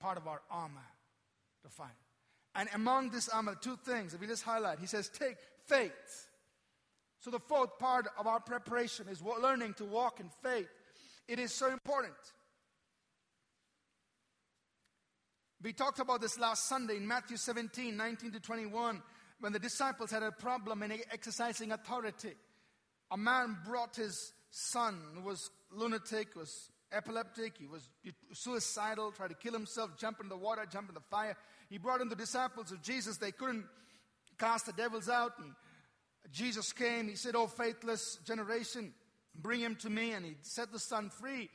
[0.00, 0.80] Part of our armor
[1.62, 1.90] to fight.
[2.54, 6.25] And among this armor, two things, if we just highlight, he says, take faith
[7.20, 10.68] so, the fourth part of our preparation is learning to walk in faith.
[11.26, 12.14] It is so important.
[15.62, 19.02] We talked about this last Sunday in Matthew 17 19 to 21
[19.40, 22.34] when the disciples had a problem in exercising authority.
[23.10, 27.88] A man brought his son who was lunatic, was epileptic, he was
[28.32, 31.36] suicidal, tried to kill himself, jump in the water, jump in the fire.
[31.68, 33.16] He brought in the disciples of Jesus.
[33.16, 33.64] They couldn't
[34.38, 35.32] cast the devils out.
[35.38, 35.52] And
[36.32, 38.92] Jesus came, he said, Oh, faithless generation,
[39.34, 40.12] bring him to me.
[40.12, 41.48] And he set the son free.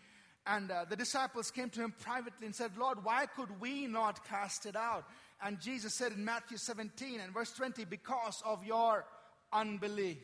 [0.46, 4.26] And uh, the disciples came to him privately and said, Lord, why could we not
[4.28, 5.06] cast it out?
[5.44, 9.06] And Jesus said in Matthew 17 and verse 20, because of your
[9.54, 10.18] unbelief.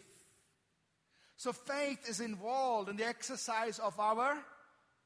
[1.37, 4.37] So faith is involved in the exercise of our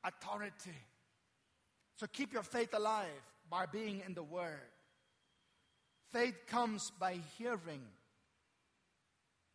[0.03, 0.77] authority.
[1.97, 3.09] So keep your faith alive
[3.49, 4.59] by being in the Word.
[6.11, 7.81] Faith comes by hearing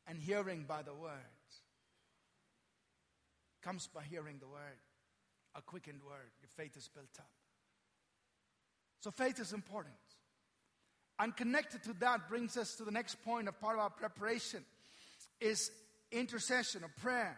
[0.06, 1.12] and hearing by the word.
[3.62, 4.78] Comes by hearing the word,
[5.54, 6.30] a quickened word.
[6.40, 7.30] Your faith is built up.
[9.00, 9.94] So faith is important.
[11.18, 14.64] And connected to that brings us to the next point of part of our preparation
[15.40, 15.70] is
[16.12, 17.36] intercession or prayer.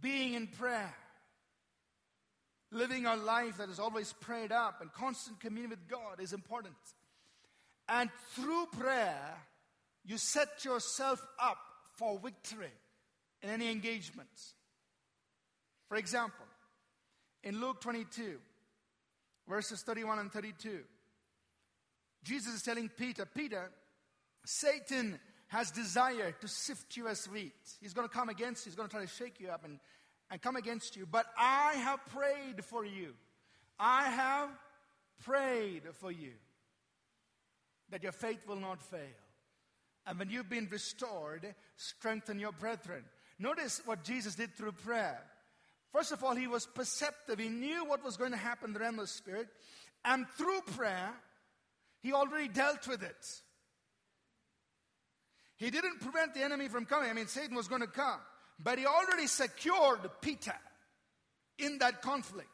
[0.00, 0.94] Being in prayer.
[2.70, 6.74] Living a life that is always prayed up and constant communion with God is important.
[7.88, 9.36] And through prayer,
[10.04, 11.58] you set yourself up
[11.96, 12.72] for victory
[13.42, 14.54] in any engagements.
[15.88, 16.46] For example,
[17.44, 18.38] in Luke 22,
[19.48, 20.80] verses 31 and 32,
[22.24, 23.70] Jesus is telling Peter, Peter,
[24.44, 27.52] Satan has desired to sift you as wheat.
[27.80, 29.78] He's going to come against you, he's going to try to shake you up and,
[30.30, 31.06] and come against you.
[31.06, 33.14] But I have prayed for you.
[33.78, 34.48] I have
[35.24, 36.32] prayed for you
[37.90, 39.00] that your faith will not fail.
[40.06, 43.04] And when you've been restored, strengthen your brethren.
[43.38, 45.20] Notice what Jesus did through prayer.
[45.92, 47.38] First of all, he was perceptive.
[47.38, 49.48] He knew what was going to happen in the realm of the spirit.
[50.04, 51.12] And through prayer,
[52.00, 53.26] he already dealt with it.
[55.56, 57.08] He didn't prevent the enemy from coming.
[57.08, 58.18] I mean, Satan was going to come.
[58.58, 60.54] But he already secured Peter
[61.58, 62.48] in that conflict.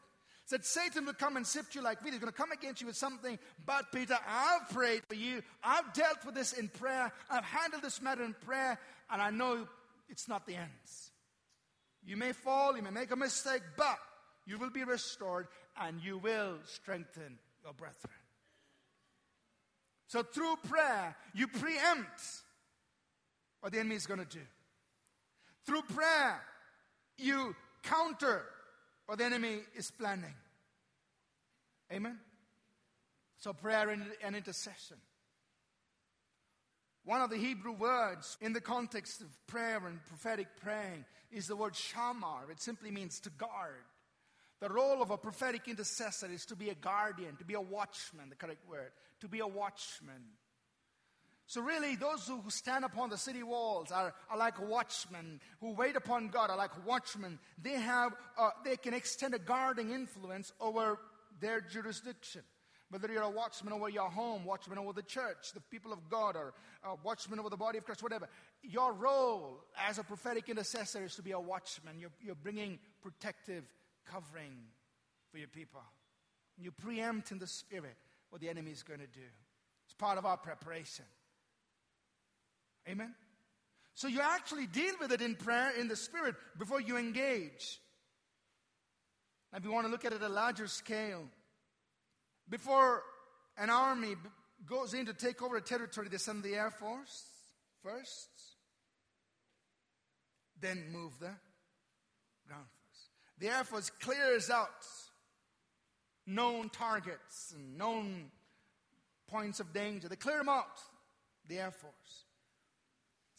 [0.49, 2.11] Said Satan will come and sift you like wheat.
[2.11, 3.37] He's going to come against you with something.
[3.67, 5.43] But Peter, I've prayed for you.
[5.63, 7.11] I've dealt with this in prayer.
[7.29, 8.79] I've handled this matter in prayer.
[9.11, 9.67] And I know
[10.09, 10.71] it's not the end.
[12.03, 13.99] You may fall, you may make a mistake, but
[14.47, 15.45] you will be restored
[15.79, 18.15] and you will strengthen your brethren.
[20.07, 22.23] So through prayer, you preempt
[23.59, 24.41] what the enemy is going to do.
[25.67, 26.41] Through prayer,
[27.19, 28.45] you counter
[29.09, 30.35] what the enemy is planning.
[31.91, 32.19] Amen?
[33.39, 34.97] So, prayer and intercession.
[37.05, 41.55] One of the Hebrew words in the context of prayer and prophetic praying is the
[41.55, 42.51] word shamar.
[42.51, 43.81] It simply means to guard.
[44.59, 48.29] The role of a prophetic intercessor is to be a guardian, to be a watchman,
[48.29, 48.91] the correct word,
[49.21, 50.21] to be a watchman.
[51.49, 55.95] So, really, those who stand upon the city walls are, are like watchmen, who wait
[55.95, 57.39] upon God are like watchmen.
[57.59, 60.99] They, have, uh, they can extend a guarding influence over
[61.41, 62.43] their jurisdiction.
[62.91, 66.35] Whether you're a watchman over your home, watchman over the church, the people of God,
[66.35, 68.29] or a watchman over the body of Christ, whatever.
[68.61, 71.99] Your role as a prophetic intercessor is to be a watchman.
[71.99, 73.63] You're, you're bringing protective
[74.05, 74.53] covering
[75.31, 75.81] for your people.
[76.59, 77.97] You preempt in the spirit
[78.29, 79.25] what the enemy is going to do.
[79.87, 81.05] It's part of our preparation.
[82.87, 83.13] Amen?
[83.93, 87.79] So you actually deal with it in prayer, in the spirit, before you engage.
[89.53, 91.23] If you want to look at it at a larger scale,
[92.47, 93.03] before
[93.57, 94.15] an army
[94.65, 97.25] goes in to take over a territory, they send the Air Force
[97.83, 98.29] first,
[100.61, 101.31] then move the
[102.47, 103.09] ground force.
[103.39, 104.85] The Air Force clears out
[106.25, 108.31] known targets and known
[109.27, 110.07] points of danger.
[110.07, 110.79] They clear them out,
[111.47, 112.25] the Air Force.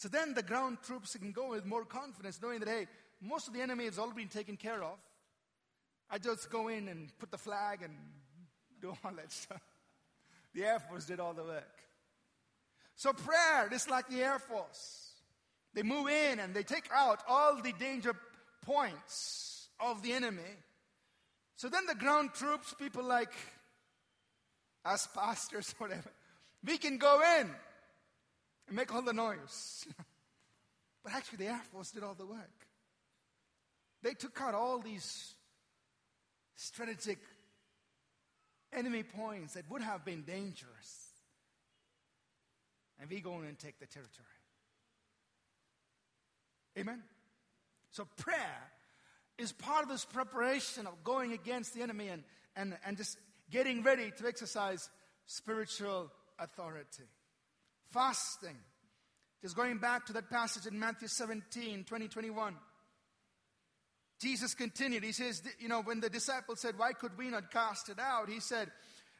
[0.00, 2.86] So then the ground troops can go with more confidence, knowing that, hey,
[3.20, 4.96] most of the enemy has already been taken care of.
[6.08, 7.92] I just go in and put the flag and
[8.80, 9.60] do all that stuff.
[10.54, 11.82] The Air Force did all the work.
[12.96, 15.10] So prayer is like the Air Force.
[15.74, 18.14] They move in and they take out all the danger
[18.62, 20.56] points of the enemy.
[21.56, 23.34] So then the ground troops, people like
[24.82, 26.10] us pastors, whatever,
[26.64, 27.50] we can go in
[28.70, 29.84] and make all the noise.
[31.04, 32.66] but actually, the Air Force did all the work.
[34.02, 35.34] They took out all these
[36.54, 37.18] strategic
[38.72, 41.08] enemy points that would have been dangerous.
[43.00, 44.26] And we go in and take the territory.
[46.78, 47.02] Amen?
[47.90, 48.70] So, prayer
[49.36, 52.22] is part of this preparation of going against the enemy and,
[52.54, 53.18] and, and just
[53.50, 54.88] getting ready to exercise
[55.26, 57.08] spiritual authority.
[57.92, 58.56] Fasting.
[59.42, 62.54] Just going back to that passage in Matthew 17, 20, 21.
[64.20, 65.02] Jesus continued.
[65.02, 68.28] He says, you know, when the disciples said, Why could we not cast it out?
[68.28, 68.70] He said,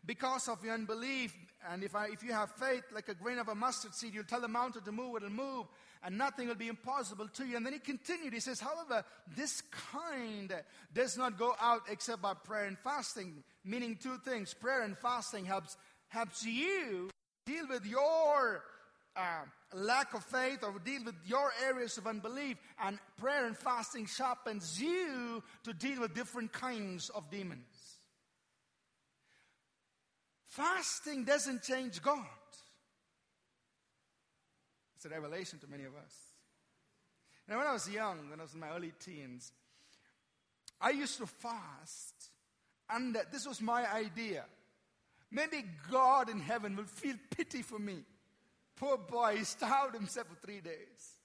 [0.05, 1.35] Because of your unbelief.
[1.71, 4.25] And if, I, if you have faith like a grain of a mustard seed, you'll
[4.25, 5.67] tell the mountain to move, it'll move,
[6.03, 7.57] and nothing will be impossible to you.
[7.57, 8.33] And then he continued.
[8.33, 9.05] He says, However,
[9.35, 9.63] this
[9.93, 10.55] kind
[10.93, 14.53] does not go out except by prayer and fasting, meaning two things.
[14.53, 17.11] Prayer and fasting helps, helps you
[17.51, 18.63] deal with your
[19.17, 19.43] uh,
[19.75, 24.81] lack of faith or deal with your areas of unbelief, and prayer and fasting sharpens
[24.81, 27.99] you to deal with different kinds of demons.
[30.49, 32.27] Fasting doesn't change God.
[34.97, 36.15] It's a revelation to many of us.
[37.49, 39.53] Now, when I was young, when I was in my early teens,
[40.81, 42.15] I used to fast,
[42.89, 44.45] and this was my idea.
[45.31, 48.05] Maybe God in heaven will feel pity for me
[48.81, 51.19] Poor boy, he starved himself for three days.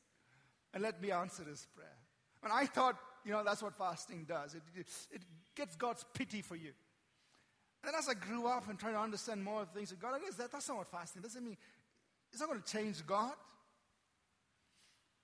[0.73, 1.87] And let me answer his prayer.
[2.43, 4.55] And I thought, you know, that's what fasting does.
[4.55, 5.21] It, it,
[5.55, 6.73] gets God's pity for you.
[7.81, 10.09] And then as I grew up and tried to understand more of things of God,
[10.09, 11.55] I realized that that's not what fasting doesn't mean.
[12.33, 13.35] It's not going to change God.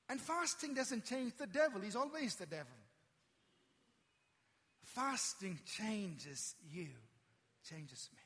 [0.07, 1.81] And fasting doesn't change the devil.
[1.81, 2.67] He's always the devil.
[4.85, 6.87] Fasting changes you,
[7.69, 8.20] changes me.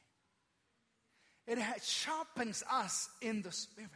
[1.48, 3.92] It sharpens us in the spirit.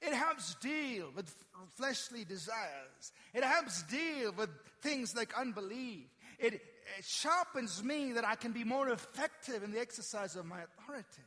[0.00, 1.32] It helps deal with
[1.76, 3.12] fleshly desires.
[3.32, 4.50] It helps deal with
[4.80, 6.06] things like unbelief.
[6.40, 10.58] It, it sharpens me that I can be more effective in the exercise of my
[10.62, 11.22] authority.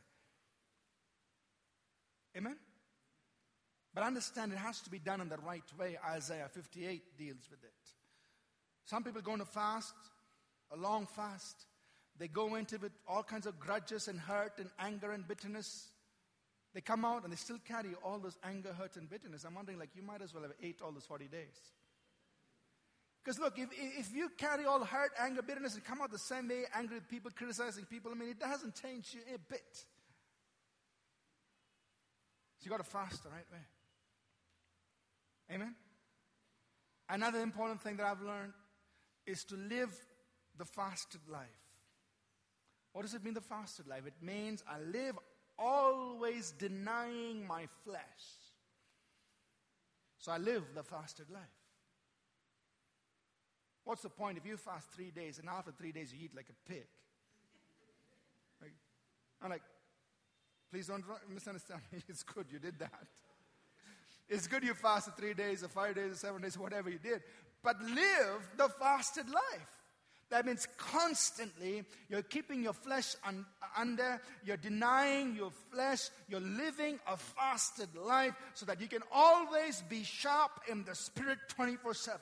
[2.36, 2.56] Amen?
[3.94, 5.96] But understand it has to be done in the right way.
[6.10, 7.70] Isaiah 58 deals with it.
[8.84, 9.94] Some people going to fast,
[10.70, 11.64] a long fast.
[12.18, 15.88] They go into it with all kinds of grudges and hurt and anger and bitterness.
[16.74, 19.44] They come out and they still carry all those anger, hurt, and bitterness.
[19.44, 21.56] I'm wondering, like, you might as well have ate all those 40 days.
[23.22, 26.48] Because look, if, if you carry all hurt, anger, bitterness, and come out the same
[26.48, 29.84] way, angry with people, criticizing people, I mean, it doesn't change you a bit.
[32.58, 33.58] So you got to fast the right way.
[35.54, 35.74] Amen?
[37.08, 38.52] Another important thing that I've learned
[39.26, 39.92] is to live
[40.56, 41.65] the fasted life.
[42.96, 44.06] What does it mean, the fasted life?
[44.06, 45.18] It means I live
[45.58, 48.00] always denying my flesh.
[50.16, 51.42] So I live the fasted life.
[53.84, 56.46] What's the point if you fast three days and after three days you eat like
[56.48, 56.86] a pig?
[59.42, 59.62] I'm like,
[60.70, 61.98] please don't misunderstand me.
[62.08, 63.06] It's good you did that.
[64.26, 67.20] It's good you fasted three days or five days or seven days, whatever you did.
[67.62, 69.85] But live the fasted life.
[70.30, 73.46] That means constantly you're keeping your flesh un-
[73.76, 79.82] under, you're denying your flesh, you're living a fasted life so that you can always
[79.88, 82.20] be sharp in the spirit 24 7.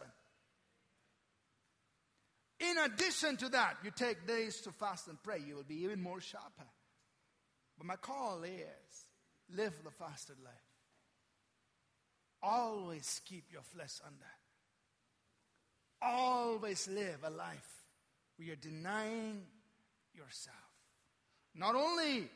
[2.61, 6.01] In addition to that, you take days to fast and pray, you will be even
[6.01, 6.69] more sharper.
[7.79, 9.07] But my call is
[9.57, 10.55] live the fasted life.
[12.43, 14.25] Always keep your flesh under.
[16.03, 17.74] Always live a life
[18.37, 19.43] where you're denying
[20.15, 20.57] yourself.
[21.55, 22.29] Not only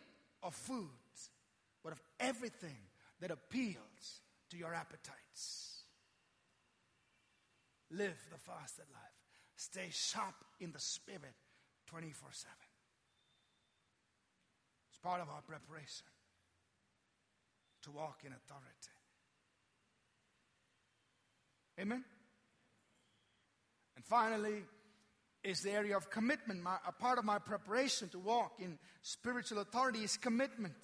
[0.42, 0.88] of food,
[1.82, 2.76] but of everything
[3.20, 4.20] that appeals
[4.50, 5.82] to your appetites.
[7.90, 9.02] Live the fasted life.
[9.56, 11.34] Stay sharp in the spirit
[11.86, 12.54] 24 7.
[14.90, 16.06] It's part of our preparation
[17.82, 18.98] to walk in authority.
[21.80, 22.04] Amen?
[23.96, 24.64] And finally,
[25.48, 26.62] is the area of commitment.
[26.62, 30.76] My, a part of my preparation to walk in spiritual authority is commitment.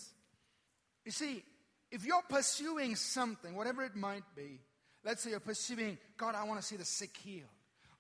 [1.05, 1.45] You see,
[1.91, 4.61] if you're pursuing something, whatever it might be,
[5.05, 7.49] let's say you're pursuing, God, I want to see the sick healed.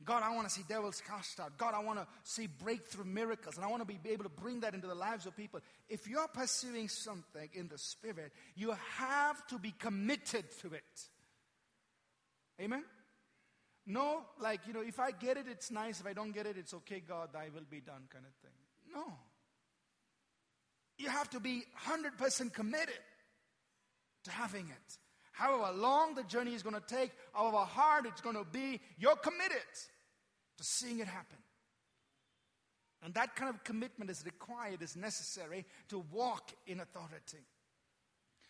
[0.05, 1.57] God, I want to see devils cast out.
[1.57, 3.57] God, I want to see breakthrough miracles.
[3.57, 5.61] And I want to be able to bring that into the lives of people.
[5.89, 11.09] If you're pursuing something in the Spirit, you have to be committed to it.
[12.61, 12.85] Amen?
[13.87, 16.01] No, like, you know, if I get it, it's nice.
[16.01, 18.57] If I don't get it, it's okay, God, I will be done, kind of thing.
[18.95, 19.19] No.
[20.97, 23.01] You have to be 100% committed
[24.25, 24.99] to having it.
[25.33, 29.17] However long the journey is going to take, however hard it's going to be, you're
[29.17, 29.59] committed
[30.57, 31.39] to seeing it happen.
[33.03, 37.45] And that kind of commitment is required, is necessary to walk in authority.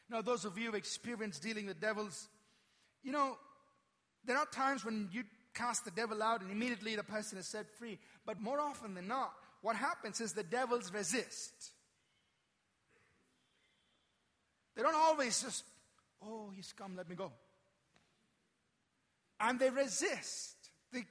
[0.08, 2.28] Now, those of you who experience dealing with devils,
[3.02, 3.36] you know,
[4.26, 7.70] there are times when you cast the devil out and immediately the person is set
[7.78, 7.98] free.
[8.26, 11.72] But more often than not, what happens is the devils resist.
[14.76, 15.64] They don't always just,
[16.22, 17.32] oh, he's come, let me go.
[19.40, 20.56] And they resist.
[20.92, 21.04] They,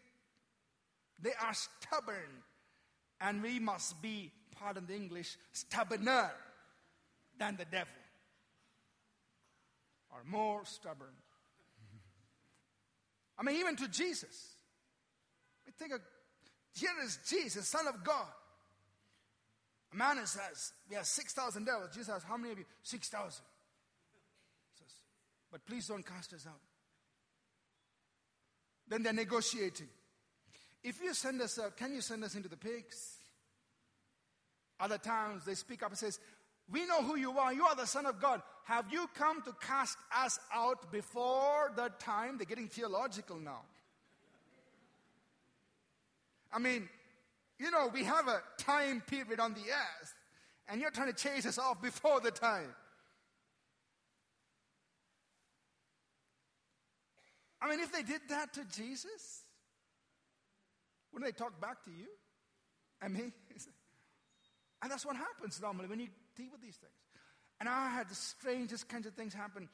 [1.21, 2.43] they are stubborn.
[3.21, 6.29] And we must be, pardon the English, stubborner
[7.39, 7.93] than the devil.
[10.11, 11.15] Or more stubborn.
[13.43, 14.55] I mean, even to Jesus.
[15.65, 15.99] We think of,
[16.73, 18.27] here is Jesus, Son of God.
[19.91, 21.89] A man says, We have 6,000 devils.
[21.93, 22.65] Jesus says, How many of you?
[22.83, 23.29] 6,000.
[23.31, 23.43] Says,
[25.51, 26.61] But please don't cast us out.
[28.87, 29.89] Then they're negotiating.
[30.81, 33.17] If you send us out, can you send us into the pigs?
[34.79, 36.17] Other times they speak up and says,
[36.71, 37.53] we know who you are.
[37.53, 38.41] You are the Son of God.
[38.65, 42.37] Have you come to cast us out before the time?
[42.37, 43.61] They're getting theological now.
[46.51, 46.87] I mean,
[47.59, 50.13] you know, we have a time period on the earth,
[50.69, 52.73] and you're trying to chase us off before the time.
[57.61, 59.43] I mean, if they did that to Jesus,
[61.11, 62.07] wouldn't they talk back to you?
[63.01, 63.31] I mean,
[64.81, 66.93] and that's what happens normally when you deal with these things.
[67.59, 69.69] And I had the strangest kinds of things happen.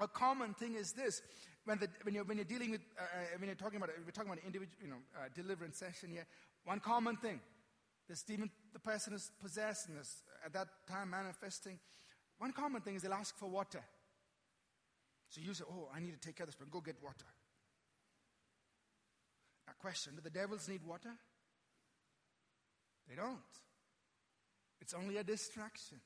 [0.00, 1.22] A common thing is this:
[1.64, 4.10] when, the, when, you're, when you're dealing with, uh, uh when you're talking about, we're
[4.10, 6.26] talking about an individual, you know, uh, deliverance session here.
[6.64, 7.40] One common thing:
[8.08, 11.78] this demon, the person is possessed and is at that time manifesting.
[12.38, 13.82] One common thing is they'll ask for water.
[15.28, 16.70] So you say, "Oh, I need to take care of this person.
[16.72, 17.26] Go get water."
[19.68, 21.12] A question: Do the devils need water?
[23.08, 23.38] They don't.
[24.82, 26.00] It's only a distraction.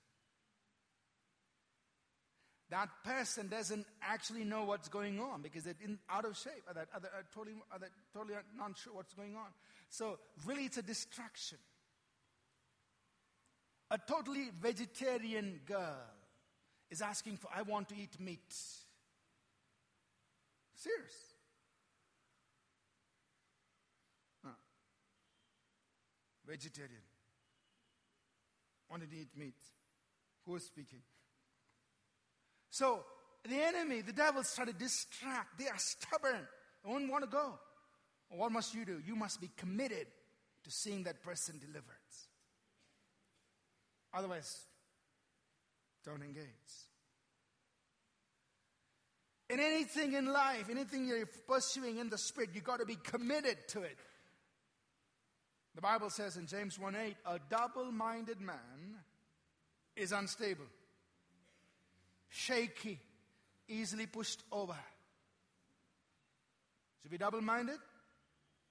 [2.69, 6.75] That person doesn't actually know what's going on because they're in, out of shape, or
[6.75, 7.79] that, are uh, totally, or
[8.13, 9.47] totally not sure what's going on.
[9.89, 11.59] So, really, it's a distraction.
[13.91, 15.97] A totally vegetarian girl
[16.91, 18.55] is asking for, I want to eat meat.
[20.75, 21.37] Serious.
[26.47, 27.03] vegetarian.
[28.91, 29.55] Wanted to eat meat.
[30.45, 31.01] Who is speaking?
[32.71, 33.05] So
[33.49, 35.59] the enemy, the devil, started to distract.
[35.59, 36.47] They are stubborn.
[36.85, 37.59] They don't want to go.
[38.31, 39.01] What must you do?
[39.05, 40.07] You must be committed
[40.65, 41.85] to seeing that person delivered.
[44.13, 44.63] Otherwise,
[46.05, 46.45] don't engage.
[49.49, 53.59] In anything in life, anything you're pursuing in the spirit, you've got to be committed
[53.69, 53.97] to it.
[55.77, 58.97] The Bible says in James 1 8, a double minded man
[59.95, 60.65] is unstable,
[62.31, 62.99] shaky,
[63.69, 64.73] easily pushed over.
[64.73, 64.79] So
[67.05, 67.77] if you're double minded,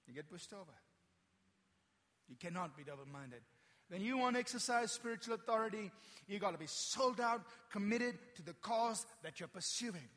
[0.08, 0.72] you get pushed over.
[2.28, 3.42] You cannot be double minded.
[3.88, 5.92] When you want to exercise spiritual authority,
[6.26, 7.40] you got to be sold out,
[7.70, 10.08] committed to the cause that you're pursuing.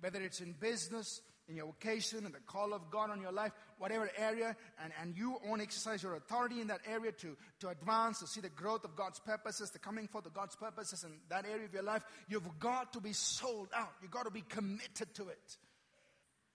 [0.00, 3.52] Whether it's in business, in your vocation, and the call of God on your life,
[3.78, 7.68] whatever area, and, and you want to exercise your authority in that area to, to
[7.68, 11.10] advance, to see the growth of God's purposes, the coming forth of God's purposes in
[11.28, 13.92] that area of your life, you've got to be sold out.
[14.00, 15.56] You've got to be committed to it.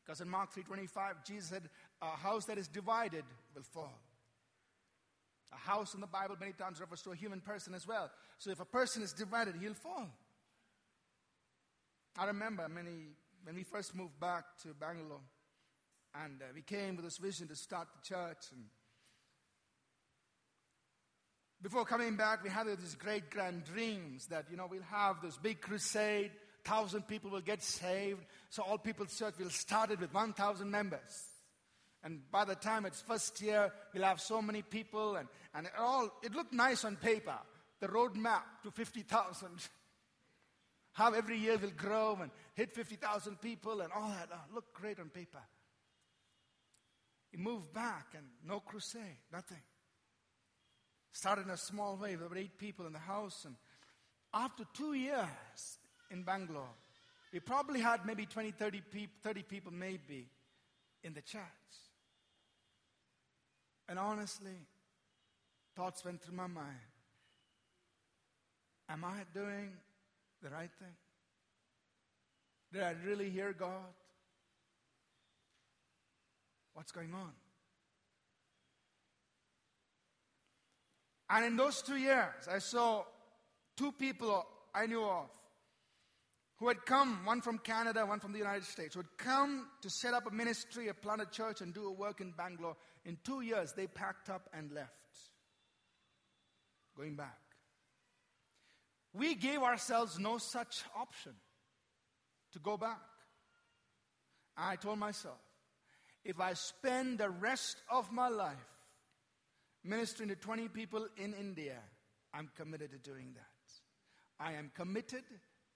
[0.03, 1.63] Because in Mark 3.25, Jesus said,
[2.01, 3.99] a house that is divided will fall.
[5.51, 8.11] A house in the Bible many times refers to a human person as well.
[8.37, 10.07] So if a person is divided, he'll fall.
[12.17, 13.15] I remember many,
[13.45, 15.21] when we first moved back to Bangalore,
[16.23, 18.51] and uh, we came with this vision to start the church.
[18.51, 18.65] And
[21.61, 25.37] before coming back, we had these great grand dreams that, you know, we'll have this
[25.37, 26.31] big crusade,
[26.63, 28.25] thousand people will get saved.
[28.49, 31.29] So all people's church will start it with 1,000 members.
[32.03, 35.73] And by the time it's first year, we'll have so many people, and, and it
[35.77, 37.37] all it looked nice on paper.
[37.79, 39.49] The roadmap to 50,000.
[40.95, 44.29] How every year will grow and hit 50,000 people and all that.
[44.31, 45.41] Oh, looked great on paper.
[47.31, 49.61] He moved back and no crusade, nothing.
[51.11, 53.43] Started in a small way with eight people in the house.
[53.43, 53.55] And
[54.33, 55.79] after two years
[56.11, 56.73] in Bangalore,
[57.33, 60.29] we probably had maybe 20, 30 people, 30 people maybe
[61.03, 61.41] in the church.
[63.89, 64.65] And honestly,
[65.75, 66.79] thoughts went through my mind.
[68.87, 69.73] Am I doing
[70.41, 70.95] the right thing?
[72.73, 73.93] Did I really hear God?
[76.73, 77.31] What's going on?
[81.29, 83.03] And in those two years, I saw
[83.77, 85.29] two people I knew of
[86.57, 89.89] who had come, one from Canada, one from the United States, who had come to
[89.89, 92.77] set up a ministry, a planted church, and do a work in Bangalore.
[93.03, 94.91] In two years, they packed up and left,
[96.95, 97.44] going back.
[99.17, 101.31] We gave ourselves no such option
[102.51, 102.99] to go back.
[104.57, 105.39] I told myself,
[106.23, 108.55] if I spend the rest of my life
[109.83, 111.77] ministering to 20 people in India,
[112.33, 114.43] I'm committed to doing that.
[114.43, 115.23] I am committed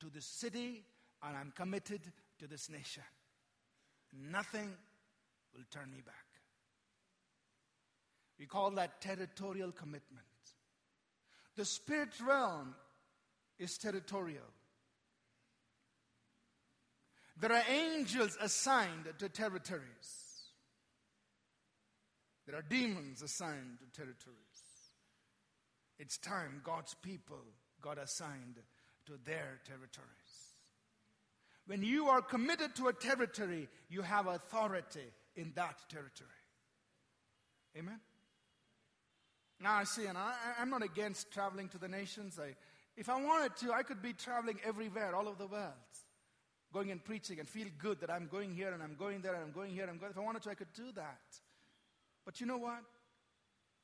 [0.01, 0.83] to this city
[1.23, 2.01] and I'm committed
[2.39, 3.03] to this nation.
[4.13, 4.69] Nothing
[5.55, 6.15] will turn me back.
[8.37, 10.25] We call that territorial commitment.
[11.55, 12.75] The spirit realm
[13.59, 14.43] is territorial.
[17.39, 20.29] There are angels assigned to territories.
[22.45, 24.37] There are demons assigned to territories.
[25.99, 27.43] It's time God's people
[27.81, 28.55] got assigned
[29.05, 30.55] to their territories.
[31.67, 36.29] When you are committed to a territory, you have authority in that territory.
[37.77, 37.99] Amen?
[39.61, 42.39] Now, I see, and I, am not against traveling to the nations.
[42.39, 42.55] I,
[42.99, 45.71] if I wanted to, I could be traveling everywhere, all over the world,
[46.73, 49.41] going and preaching and feel good that I'm going here and I'm going there and
[49.41, 50.11] I'm going here and I'm going.
[50.11, 51.21] If I wanted to, I could do that.
[52.25, 52.81] But you know what?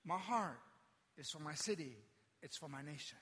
[0.03, 0.59] My heart
[1.17, 1.95] is for my city,
[2.43, 3.17] it's for my nation.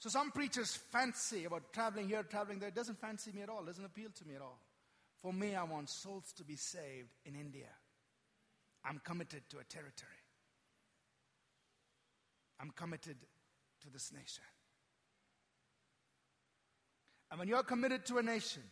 [0.00, 2.68] So some preachers fancy about traveling here, traveling there.
[2.68, 4.60] It doesn't fancy me at all, it doesn't appeal to me at all.
[5.22, 7.70] For me, I want souls to be saved in India.
[8.84, 10.12] I'm committed to a territory.
[12.60, 13.16] I'm committed
[13.84, 14.44] to this nation.
[17.30, 18.62] And when you're committed to a nation,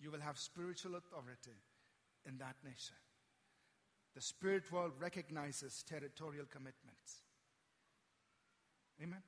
[0.00, 1.56] you will have spiritual authority
[2.26, 2.96] in that nation.
[4.14, 7.22] The spirit world recognizes territorial commitments.
[9.02, 9.22] Amen.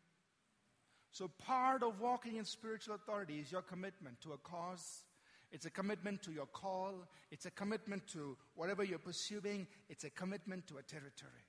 [1.10, 5.04] So, part of walking in spiritual authority is your commitment to a cause.
[5.52, 6.92] It's a commitment to your call.
[7.30, 9.68] It's a commitment to whatever you're pursuing.
[9.88, 11.46] It's a commitment to a territory.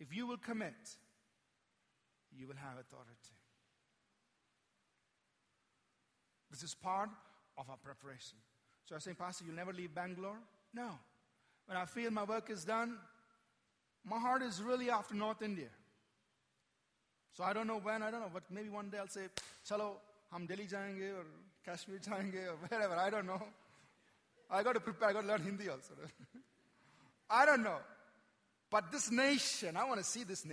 [0.00, 0.74] If you will commit,
[2.38, 3.36] you will have authority.
[6.50, 7.10] This is part
[7.58, 8.38] of our preparation.
[8.86, 10.38] So I say, Pastor, you'll never leave Bangalore?
[10.72, 10.90] No.
[11.66, 12.98] When I feel my work is done,
[14.04, 15.68] my heart is really after North India.
[17.32, 19.26] So I don't know when, I don't know, but maybe one day I'll say,
[19.68, 19.94] chalo,
[20.30, 21.24] hum Delhi jayenge or
[21.64, 23.42] Kashmir jayenge or wherever, I don't know.
[24.50, 25.94] I got to prepare, I got to learn Hindi also.
[27.30, 27.78] I don't know.
[28.70, 30.44] But this nation, I want to see this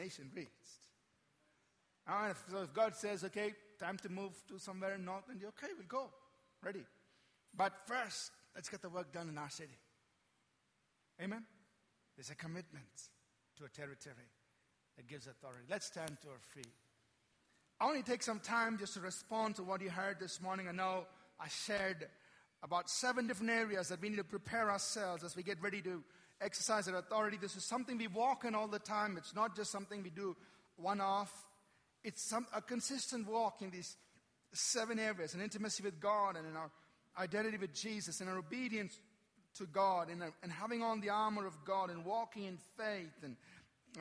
[2.08, 2.52] nation reached.
[2.52, 5.88] So if God says, okay, time to move to somewhere in North India, okay, we'll
[5.88, 6.10] go.
[6.64, 6.86] Ready.
[7.56, 9.78] But first, let's get the work done in our city.
[11.22, 11.43] Amen?
[12.16, 12.86] There's a commitment
[13.58, 14.30] to a territory
[14.97, 15.64] that gives authority.
[15.70, 16.74] Let's stand to our feet.
[17.80, 20.68] I want to take some time just to respond to what you heard this morning.
[20.68, 21.06] I know
[21.39, 22.08] I shared
[22.64, 26.04] about seven different areas that we need to prepare ourselves as we get ready to
[26.41, 27.38] exercise our authority.
[27.41, 29.18] This is something we walk in all the time.
[29.18, 30.36] It's not just something we do
[30.78, 31.32] one off.
[32.04, 33.95] It's some, a consistent walk in these
[34.54, 36.70] seven areas an intimacy with God and in our
[37.18, 38.99] identity with Jesus and our obedience
[39.58, 43.36] to God and, and having on the armor of God and walking in faith and,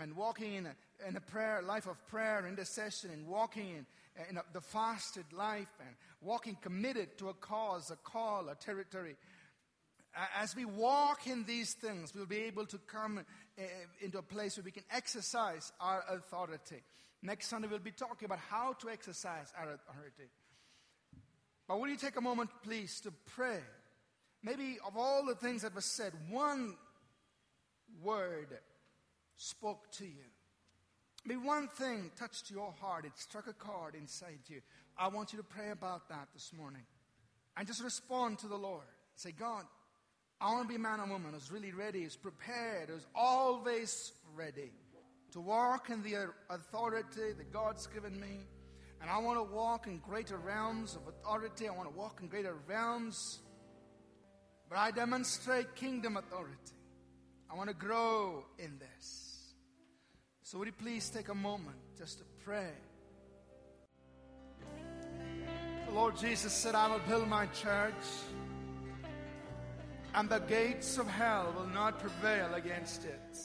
[0.00, 0.74] and walking in a,
[1.08, 3.86] in a prayer, life of prayer, intercession, and walking in,
[4.28, 9.16] in a, the fasted life and walking committed to a cause, a call, a territory.
[10.36, 13.62] As we walk in these things, we'll be able to come uh,
[14.00, 16.82] into a place where we can exercise our authority.
[17.22, 20.30] Next Sunday, we'll be talking about how to exercise our authority.
[21.68, 23.60] But will you take a moment, please, to pray?
[24.42, 26.74] Maybe of all the things that were said, one
[28.02, 28.48] word
[29.36, 30.30] spoke to you.
[31.26, 34.62] Maybe one thing touched your heart, it struck a chord inside you.
[34.96, 36.82] I want you to pray about that this morning.
[37.56, 38.86] And just respond to the Lord.
[39.16, 39.64] Say, God,
[40.40, 44.12] I want to be a man or woman who's really ready, who's prepared, who's always
[44.34, 44.72] ready
[45.32, 48.46] to walk in the authority that God's given me.
[49.00, 51.68] And I want to walk in greater realms of authority.
[51.68, 53.40] I want to walk in greater realms.
[54.68, 56.74] But I demonstrate kingdom authority.
[57.50, 59.54] I want to grow in this.
[60.42, 62.72] So, would you please take a moment just to pray?
[65.86, 67.94] The Lord Jesus said, I will build my church
[70.14, 73.36] and the gates of hell will not prevail against it.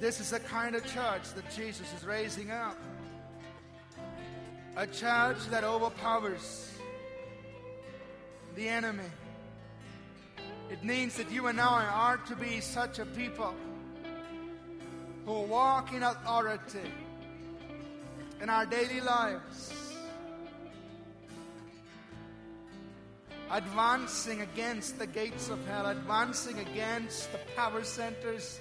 [0.00, 2.78] This is the kind of church that Jesus is raising up.
[4.76, 6.72] A church that overpowers
[8.54, 9.10] the enemy.
[10.70, 13.54] It means that you and I are to be such a people
[15.26, 16.92] who walk in authority
[18.40, 19.78] in our daily lives
[23.50, 28.60] advancing against the gates of hell, advancing against the power centers,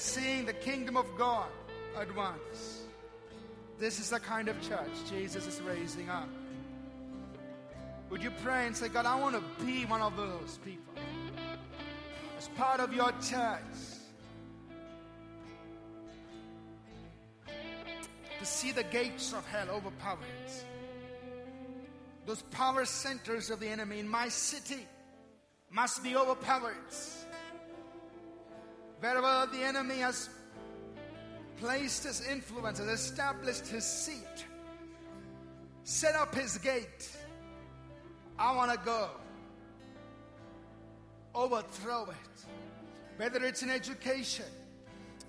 [0.00, 1.48] seeing the kingdom of God
[1.96, 2.82] advance.
[3.78, 6.28] This is the kind of church Jesus is raising up.
[8.10, 10.94] Would you pray and say, God, I want to be one of those people
[12.38, 13.60] as part of your church?
[17.46, 20.18] To see the gates of hell overpowered
[22.30, 24.86] those power centers of the enemy in my city
[25.68, 26.76] must be overpowered.
[29.00, 30.28] Wherever the enemy has
[31.58, 34.46] placed his influence, has established his seat,
[35.84, 37.10] set up his gate,
[38.38, 39.10] I want to go
[41.34, 42.44] overthrow it.
[43.16, 44.46] Whether it's in education,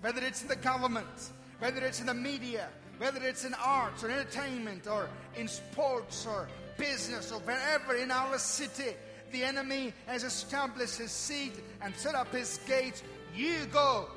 [0.02, 2.68] whether it's in the government, whether it's in the media,
[2.98, 6.48] whether it's in arts or entertainment or in sports or
[6.78, 8.96] business or wherever in our city
[9.32, 13.04] the enemy has established his seat and set up his gates,
[13.36, 14.08] you go.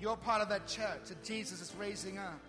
[0.00, 2.40] You're part of that church that Jesus is raising up.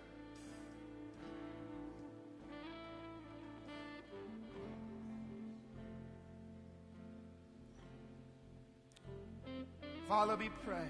[10.08, 10.86] Father, we pray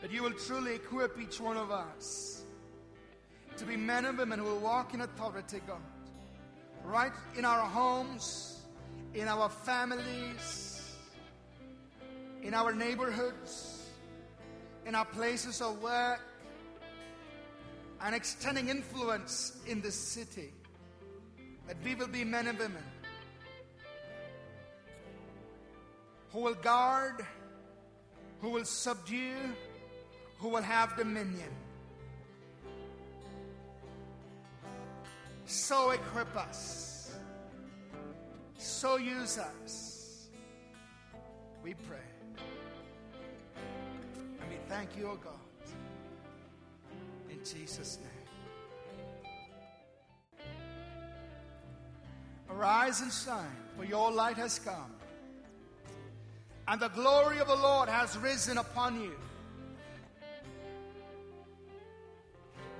[0.00, 2.44] that you will truly equip each one of us
[3.56, 5.80] to be men and women who will walk in authority, God.
[6.84, 8.55] Right in our homes,
[9.14, 10.96] in our families,
[12.42, 13.88] in our neighborhoods,
[14.84, 16.20] in our places of work,
[18.02, 20.52] and extending influence in this city.
[21.66, 22.84] That we will be men and women
[26.32, 27.24] who will guard,
[28.40, 29.34] who will subdue,
[30.38, 31.48] who will have dominion.
[35.46, 36.95] So equip us.
[38.58, 40.28] So use us.
[41.62, 41.98] We pray.
[44.40, 45.32] And we thank you, O oh God.
[47.30, 48.16] In Jesus' name.
[52.48, 54.94] Arise and shine, for your light has come.
[56.68, 59.12] And the glory of the Lord has risen upon you.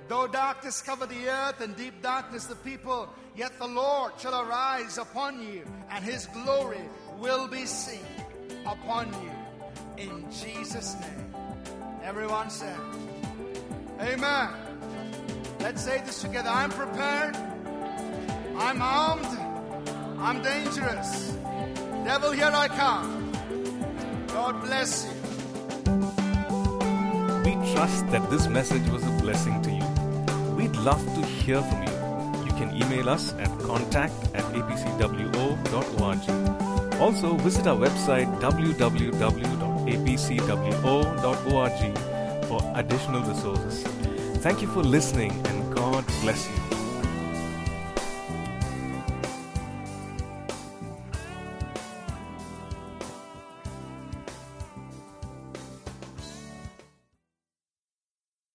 [0.07, 4.97] Though darkness cover the earth and deep darkness the people, yet the Lord shall arise
[4.97, 6.81] upon you, and his glory
[7.19, 8.05] will be seen
[8.65, 9.31] upon you.
[9.97, 11.35] In Jesus' name.
[12.03, 12.79] Everyone said,
[13.99, 14.49] Amen.
[15.59, 16.49] Let's say this together.
[16.49, 17.35] I'm prepared.
[18.55, 19.25] I'm armed.
[20.19, 21.33] I'm dangerous.
[22.05, 23.31] Devil, here I come.
[24.27, 25.11] God bless you.
[27.43, 29.96] We trust that this message was a blessing to you.
[30.57, 31.93] We'd love to hear from you.
[32.43, 36.19] You can email us at contact at apcwo.org.
[36.99, 38.77] Also, visit our website www.apcwo.org
[42.47, 43.83] for additional resources.
[44.41, 46.66] Thank you for listening and God bless you.